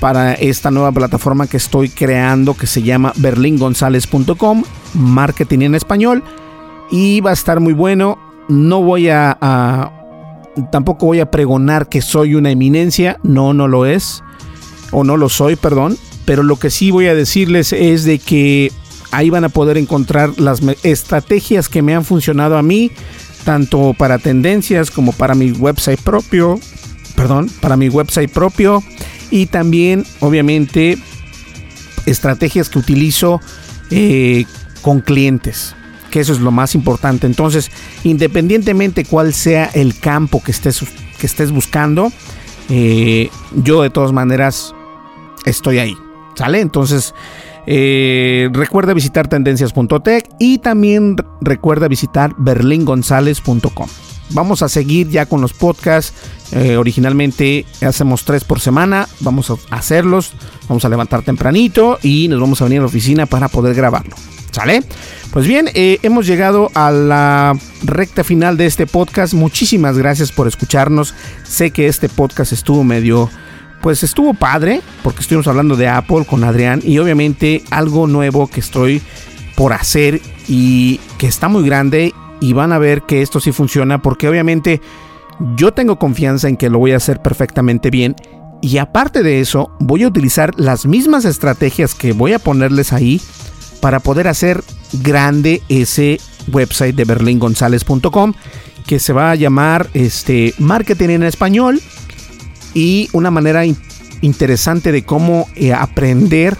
[0.00, 4.64] para esta nueva plataforma que estoy creando que se llama berlingonzales.com,
[4.94, 6.24] marketing en español
[6.90, 8.18] y va a estar muy bueno.
[8.48, 9.92] No voy a, a
[10.72, 14.22] tampoco voy a pregonar que soy una eminencia, no, no lo es,
[14.90, 18.72] o no lo soy, perdón pero lo que sí voy a decirles es de que
[19.10, 22.90] ahí van a poder encontrar las estrategias que me han funcionado a mí,
[23.44, 26.58] tanto para tendencias como para mi website propio,
[27.14, 28.82] perdón, para mi website propio
[29.30, 30.98] y también obviamente
[32.06, 33.40] estrategias que utilizo
[33.90, 34.44] eh,
[34.80, 35.74] con clientes
[36.12, 37.26] que eso es lo más importante.
[37.26, 37.70] Entonces,
[38.04, 40.84] independientemente cuál sea el campo que estés,
[41.18, 42.12] que estés buscando,
[42.68, 44.74] eh, yo de todas maneras
[45.46, 45.96] estoy ahí.
[46.42, 46.58] ¿Sale?
[46.58, 47.14] Entonces,
[47.68, 53.86] eh, recuerda visitar tendencias.tech y también recuerda visitar berlingonzales.com.
[54.30, 56.12] Vamos a seguir ya con los podcasts.
[56.50, 59.06] Eh, originalmente hacemos tres por semana.
[59.20, 60.32] Vamos a hacerlos.
[60.68, 64.16] Vamos a levantar tempranito y nos vamos a venir a la oficina para poder grabarlo.
[64.50, 64.82] ¿Sale?
[65.32, 69.32] Pues bien, eh, hemos llegado a la recta final de este podcast.
[69.32, 71.14] Muchísimas gracias por escucharnos.
[71.44, 73.30] Sé que este podcast estuvo medio
[73.82, 78.60] pues estuvo padre, porque estuvimos hablando de Apple con Adrián y obviamente algo nuevo que
[78.60, 79.02] estoy
[79.56, 84.00] por hacer y que está muy grande y van a ver que esto sí funciona
[84.00, 84.80] porque obviamente
[85.56, 88.14] yo tengo confianza en que lo voy a hacer perfectamente bien.
[88.60, 93.20] Y aparte de eso voy a utilizar las mismas estrategias que voy a ponerles ahí
[93.80, 94.62] para poder hacer
[94.92, 96.20] grande ese
[96.52, 98.34] website de berlingonzales.com
[98.86, 101.80] que se va a llamar este marketing en español
[102.74, 103.64] y una manera
[104.20, 106.56] interesante de cómo eh, aprender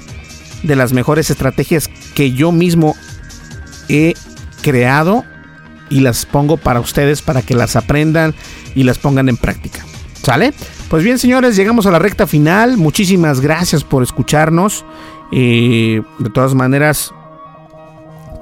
[0.62, 2.94] de las mejores estrategias que yo mismo
[3.88, 4.14] he
[4.62, 5.24] creado
[5.90, 8.34] y las pongo para ustedes para que las aprendan
[8.74, 9.84] y las pongan en práctica.
[10.22, 10.54] ¿Sale?
[10.88, 12.76] Pues bien, señores, llegamos a la recta final.
[12.76, 14.84] Muchísimas gracias por escucharnos.
[15.32, 17.12] Eh, de todas maneras,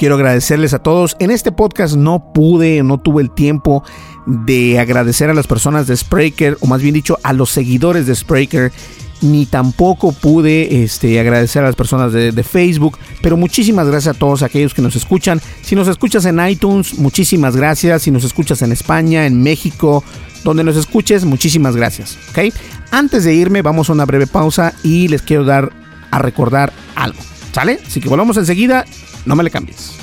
[0.01, 1.15] quiero agradecerles a todos.
[1.19, 3.85] En este podcast no pude, no tuve el tiempo
[4.25, 8.15] de agradecer a las personas de Spreaker, o más bien dicho, a los seguidores de
[8.15, 8.73] Spreaker
[9.21, 14.19] ni tampoco pude este, agradecer a las personas de, de, Facebook, pero muchísimas gracias a
[14.19, 15.39] todos aquellos que nos escuchan.
[15.61, 18.01] Si nos escuchas en iTunes, muchísimas gracias.
[18.01, 20.03] Si nos escuchas en España, en México,
[20.45, 22.17] donde nos escuches, muchísimas gracias.
[22.31, 22.55] ¿ok?
[22.91, 25.71] Antes de irme, vamos a una breve pausa y les quiero dar
[26.11, 27.19] a recordar algo.
[27.53, 27.81] ¿Sale?
[27.87, 28.87] Así que volvamos enseguida,
[29.27, 29.99] no me le cambies.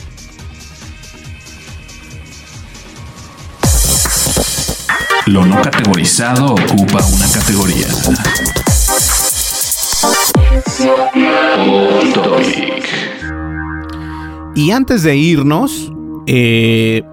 [5.27, 7.87] Lo no categorizado ocupa una categoría.
[14.55, 15.91] Y antes de irnos,
[16.27, 17.03] eh,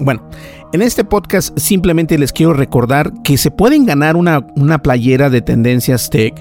[0.00, 0.28] bueno,
[0.72, 5.42] en este podcast simplemente les quiero recordar que se pueden ganar una, una, playera de
[5.42, 6.34] Tendencias Tech.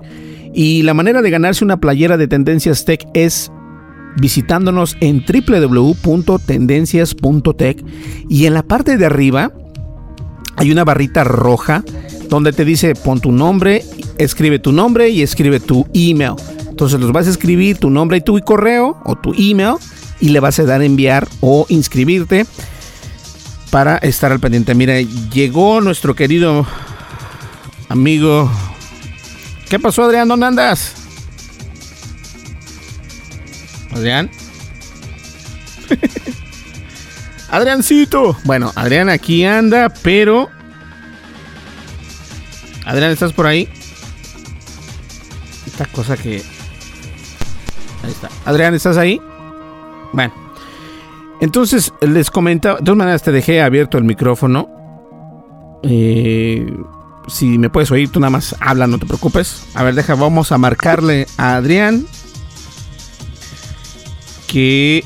[0.53, 3.51] Y la manera de ganarse una playera de Tendencias Tech es
[4.17, 7.83] visitándonos en www.tendencias.tech
[8.29, 9.51] y en la parte de arriba
[10.57, 11.83] hay una barrita roja
[12.29, 13.83] donde te dice pon tu nombre,
[14.17, 16.33] escribe tu nombre y escribe tu email.
[16.69, 19.75] Entonces los vas a escribir tu nombre y tu correo o tu email
[20.19, 22.45] y le vas a dar enviar o inscribirte
[23.69, 24.73] para estar al pendiente.
[24.75, 26.65] Mira, llegó nuestro querido
[27.89, 28.49] amigo.
[29.69, 30.27] ¿Qué pasó, Adrián?
[30.27, 31.04] ¿Dónde andas?
[33.95, 34.29] Adrián.
[37.49, 38.37] Adriancito.
[38.43, 40.49] Bueno, Adrián aquí anda, pero...
[42.85, 43.69] Adrián, ¿estás por ahí?
[45.65, 46.43] Esta cosa que...
[48.03, 48.29] Ahí está.
[48.45, 49.19] Adrián, ¿estás ahí?
[50.11, 50.33] Bueno.
[51.39, 52.77] Entonces, les comentaba...
[52.79, 54.69] De todas maneras, te dejé abierto el micrófono.
[55.83, 56.69] Eh,
[57.27, 59.67] si me puedes oír, tú nada más habla, no te preocupes.
[59.73, 62.05] A ver, deja, vamos a marcarle a Adrián.
[64.55, 65.03] Que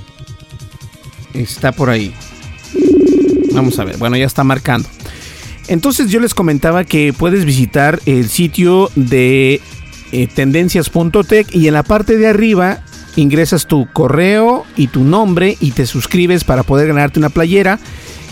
[1.33, 2.13] está por ahí.
[3.51, 4.87] Vamos a ver, bueno, ya está marcando.
[5.67, 9.59] Entonces yo les comentaba que puedes visitar el sitio de
[10.11, 12.83] eh, tendencias.tech y en la parte de arriba
[13.15, 17.79] ingresas tu correo y tu nombre y te suscribes para poder ganarte una playera.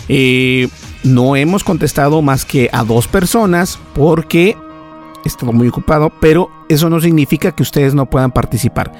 [0.08, 0.68] Eh,
[1.02, 4.56] no hemos contestado más que a dos personas porque
[5.24, 8.92] he estado muy ocupado, pero eso no significa que ustedes no puedan participar.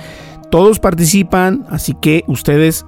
[0.51, 2.84] Todos participan, así que ustedes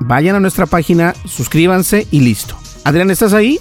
[0.00, 2.58] vayan a nuestra página, suscríbanse y listo.
[2.84, 3.58] Adrián, ¿estás ahí?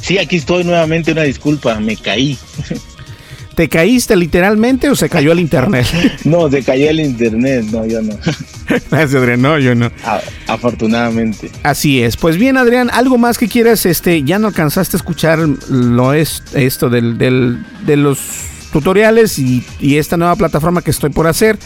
[0.00, 2.38] Sí, aquí estoy nuevamente, una disculpa, me caí.
[3.54, 5.86] ¿Te caíste literalmente o se cayó el internet?
[6.24, 8.14] no, se cayó el internet, no, yo no.
[8.90, 9.90] Gracias, Adrián, no, yo no.
[10.04, 11.50] A afortunadamente.
[11.62, 12.16] Así es.
[12.16, 16.42] Pues bien, Adrián, algo más que quieras, este, ya no alcanzaste a escuchar lo es
[16.54, 18.18] esto del, del, de los
[18.72, 19.64] tutoriales y,
[19.96, 21.58] esta nueva plataforma que estoy por hacer,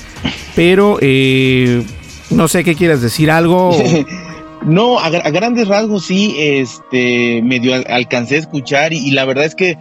[0.55, 1.85] pero eh,
[2.31, 3.77] no sé qué quieras decir, algo.
[4.65, 9.55] no, a, grandes rasgos sí, este, medio al, alcancé a escuchar y, la verdad es
[9.55, 9.77] que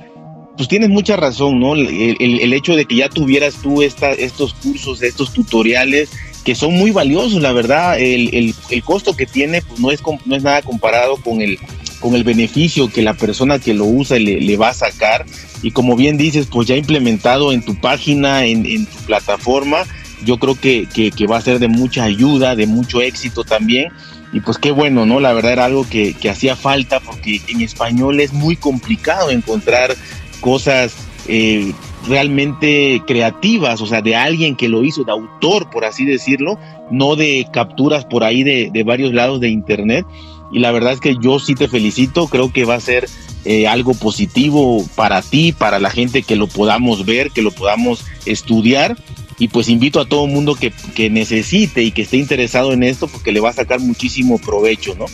[0.56, 1.74] pues tienes mucha razón, ¿no?
[1.74, 1.88] El,
[2.20, 6.12] el, el, hecho de que ya tuvieras tú esta, estos cursos, estos tutoriales,
[6.46, 10.36] que son muy valiosos, la verdad, el, el costo que tiene, pues no es, no
[10.36, 11.58] es nada comparado con el,
[12.04, 15.26] con el beneficio que la persona que lo usa le, va a sacar.
[15.62, 19.78] Y como bien dices, pues ya implementado en tu página, en, tu plataforma,
[20.26, 23.88] yo creo que, que, va a ser de mucha ayuda, de mucho éxito también.
[24.34, 25.22] Y pues qué bueno, ¿no?
[25.22, 29.95] La verdad era algo que, que hacía falta porque en español es muy complicado encontrar
[30.41, 30.93] cosas
[31.30, 31.72] eh,
[32.06, 36.60] realmente creativas, o sea, de alguien que lo hizo, de autor, por así decirlo,
[36.91, 40.06] no de capturas por ahí de, de varios lados de Internet.
[40.54, 43.10] Y la verdad es que yo sí te felicito, creo que va a ser
[43.43, 48.06] eh, algo positivo para ti, para la gente que lo podamos ver, que lo podamos
[48.26, 48.95] estudiar.
[49.39, 53.08] Y pues invito a todo mundo que, que necesite y que esté interesado en esto
[53.08, 55.06] porque le va a sacar muchísimo provecho, ¿no?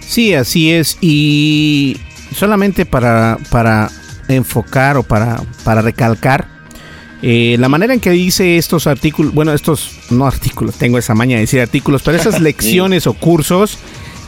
[0.00, 0.96] Sí, así es.
[1.00, 1.96] Y
[2.34, 3.90] solamente para, para
[4.28, 6.46] enfocar o para, para recalcar
[7.22, 11.36] eh, la manera en que dice estos artículos, bueno, estos no artículos, tengo esa maña
[11.36, 13.78] de decir artículos, pero esas lecciones o cursos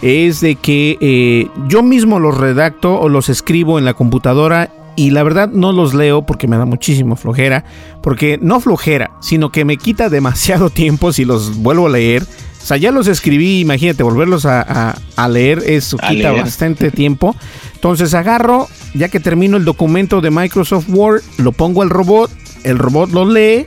[0.04, 5.10] es de que eh, yo mismo los redacto o los escribo en la computadora y
[5.10, 7.64] la verdad no los leo porque me da muchísimo flojera,
[8.02, 12.22] porque no flojera, sino que me quita demasiado tiempo si los vuelvo a leer.
[12.22, 16.42] O sea, ya los escribí, imagínate, volverlos a, a, a leer, eso a quita leer.
[16.44, 17.34] bastante tiempo.
[17.74, 22.30] Entonces agarro, ya que termino el documento de Microsoft Word, lo pongo al robot,
[22.62, 23.64] el robot lo lee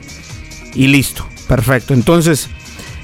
[0.74, 1.26] y listo.
[1.48, 1.94] Perfecto.
[1.94, 2.48] Entonces,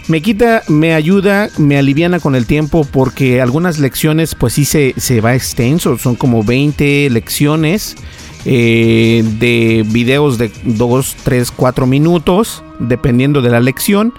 [0.08, 4.94] me quita, me ayuda, me aliviana con el tiempo porque algunas lecciones pues sí se,
[4.96, 7.96] se va extenso, son como 20 lecciones
[8.44, 14.12] eh, de videos de 2, 3, 4 minutos, dependiendo de la lección.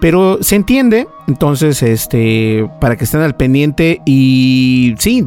[0.00, 5.24] Pero se entiende, entonces, este, para que estén al pendiente y sí,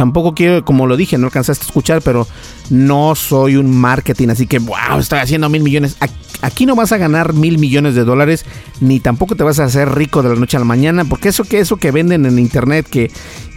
[0.00, 2.26] tampoco quiero, como lo dije, no alcanzaste a escuchar, pero
[2.70, 5.98] no soy un marketing, así que, wow, estoy haciendo mil millones.
[6.40, 8.46] Aquí no vas a ganar mil millones de dólares,
[8.80, 11.44] ni tampoco te vas a hacer rico de la noche a la mañana, porque eso
[11.44, 13.10] que eso que venden en internet, que,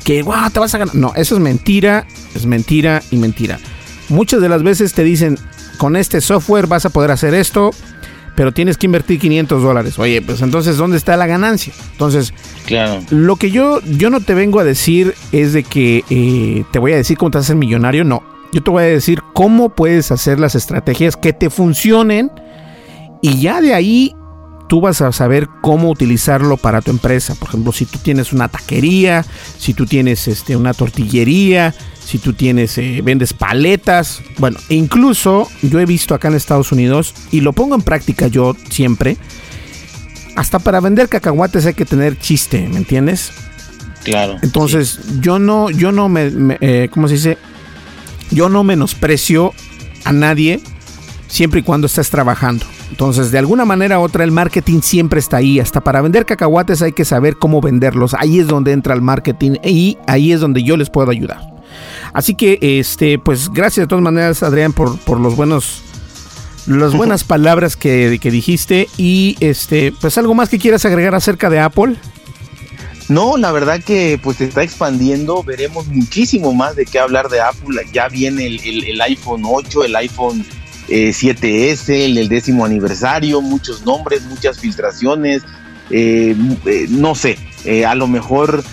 [0.04, 0.94] que, wow, te vas a ganar.
[0.96, 3.58] No, eso es mentira, es mentira y mentira.
[4.10, 5.39] Muchas de las veces te dicen,
[5.78, 7.72] con este software vas a poder hacer esto,
[8.36, 10.00] pero tienes que invertir 500 dólares.
[10.00, 11.74] Oye, pues entonces, ¿dónde está la ganancia?
[11.92, 12.34] Entonces,
[12.66, 13.02] claro.
[13.10, 16.94] lo que yo, yo no te vengo a decir es de que eh, te voy
[16.94, 18.24] a decir cómo te haces millonario, no.
[18.52, 22.32] Yo te voy a decir cómo puedes hacer las estrategias que te funcionen
[23.22, 24.16] y ya de ahí
[24.74, 27.36] tú vas a saber cómo utilizarlo para tu empresa.
[27.36, 29.24] Por ejemplo, si tú tienes una taquería,
[29.60, 35.80] si tú tienes este, una tortillería, si tú tienes, eh, vendes paletas, bueno, incluso yo
[35.80, 39.16] he visto acá en Estados Unidos y lo pongo en práctica yo siempre,
[40.36, 43.32] hasta para vender cacahuates hay que tener chiste, ¿me entiendes?
[44.04, 44.38] Claro.
[44.42, 47.38] Entonces, yo no, yo no me, eh, ¿cómo se dice?
[48.32, 49.54] Yo no menosprecio
[50.04, 50.62] a nadie
[51.28, 52.66] siempre y cuando estés trabajando.
[52.94, 55.60] Entonces, de alguna manera u otra, el marketing siempre está ahí.
[55.60, 58.14] Hasta para vender cacahuates hay que saber cómo venderlos.
[58.14, 61.39] Ahí es donde entra el marketing y ahí es donde yo les puedo ayudar.
[62.14, 65.82] Así que, este, pues gracias de todas maneras, Adrián, por, por los buenos
[66.68, 71.50] las buenas palabras que, que, dijiste y este pues algo más que quieras agregar acerca
[71.50, 71.96] de Apple
[73.10, 77.41] no la verdad que pues se está expandiendo veremos muchísimo más de qué hablar de
[77.41, 80.46] Apple ya viene el, el, iPhone 8 el iPhone
[80.88, 85.44] 7S eh, el, el, décimo aniversario muchos nombres muchas filtraciones
[85.90, 87.38] eh, eh, no sé
[87.86, 88.64] a lo mejor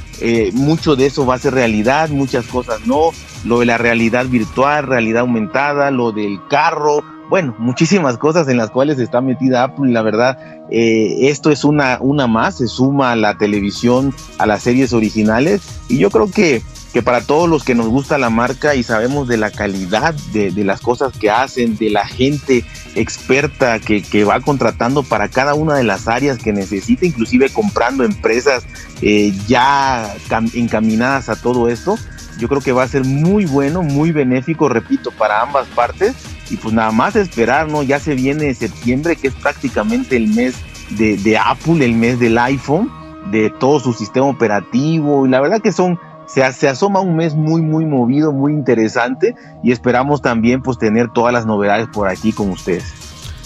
[0.53, 3.13] mucho de eso va a ser realidad muchas cosas no
[3.45, 8.71] lo de la realidad virtual, realidad aumentada, lo del carro, bueno, muchísimas cosas en las
[8.71, 9.93] cuales está metida Apple.
[9.93, 10.37] La verdad,
[10.69, 15.63] eh, esto es una, una más, se suma a la televisión, a las series originales.
[15.89, 19.28] Y yo creo que, que para todos los que nos gusta la marca y sabemos
[19.28, 22.64] de la calidad de, las cosas que hacen, de la gente
[22.95, 28.05] experta que, que, va contratando para cada una de las áreas que necesita, inclusive comprando
[28.05, 28.64] empresas
[29.03, 30.14] eh, ya
[30.55, 31.97] encaminadas a todo esto,
[32.41, 36.14] yo creo que va a ser muy bueno, muy benéfico, repito, para ambas partes.
[36.51, 37.82] Y pues nada más esperar, ¿no?
[37.82, 40.55] Ya se viene septiembre, que es prácticamente el mes
[40.91, 42.91] de, Apple, el mes del iPhone,
[43.30, 45.26] de todo su sistema operativo.
[45.26, 46.01] Y la verdad que son,
[46.33, 49.35] se, se asoma un mes muy, muy movido, muy interesante.
[49.62, 52.85] Y esperamos también pues tener todas las novedades por aquí con ustedes.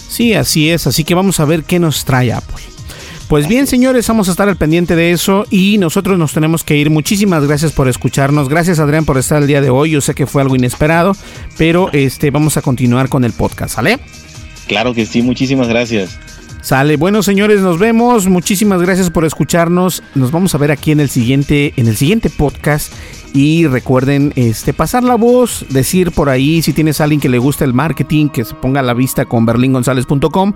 [0.07, 0.87] Sí, así es.
[0.87, 2.63] Así que vamos a ver qué nos trae Apple.
[3.27, 6.77] Pues bien, señores, vamos a estar al pendiente de eso y nosotros nos tenemos que
[6.77, 6.91] ir.
[6.91, 8.49] Muchísimas gracias por escucharnos.
[8.49, 9.91] Gracias, Adrián, por estar el día de hoy.
[9.91, 11.13] Yo sé que fue algo inesperado,
[11.57, 13.97] pero este vamos a continuar con el podcast, ¿sale?
[14.67, 16.19] Claro que sí, muchísimas gracias.
[16.65, 18.27] Sale, bueno señores, nos vemos.
[18.27, 20.01] Muchísimas gracias por escucharnos.
[20.15, 22.91] Nos vamos a ver aquí en el siguiente, en el siguiente podcast.
[23.35, 27.37] Y recuerden este, pasar la voz, decir por ahí si tienes a alguien que le
[27.37, 30.53] gusta el marketing, que se ponga a la vista con berlingonzalez.com.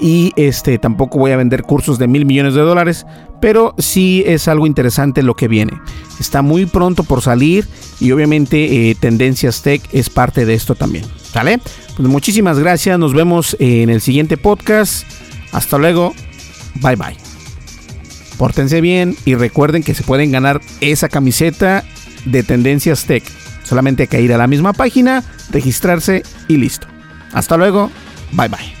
[0.00, 3.04] Y este, tampoco voy a vender cursos de mil millones de dólares,
[3.42, 5.74] pero sí es algo interesante lo que viene.
[6.18, 7.68] Está muy pronto por salir
[8.00, 11.04] y obviamente eh, Tendencias Tech es parte de esto también.
[11.20, 11.60] ¿Sale?
[11.98, 15.04] Pues muchísimas gracias, nos vemos en el siguiente podcast.
[15.52, 16.14] Hasta luego,
[16.76, 17.16] bye bye.
[18.38, 21.84] Pórtense bien y recuerden que se pueden ganar esa camiseta
[22.24, 23.22] de Tendencias Tech.
[23.64, 26.86] Solamente hay que ir a la misma página, registrarse y listo.
[27.32, 27.90] Hasta luego.
[28.32, 28.80] Bye bye.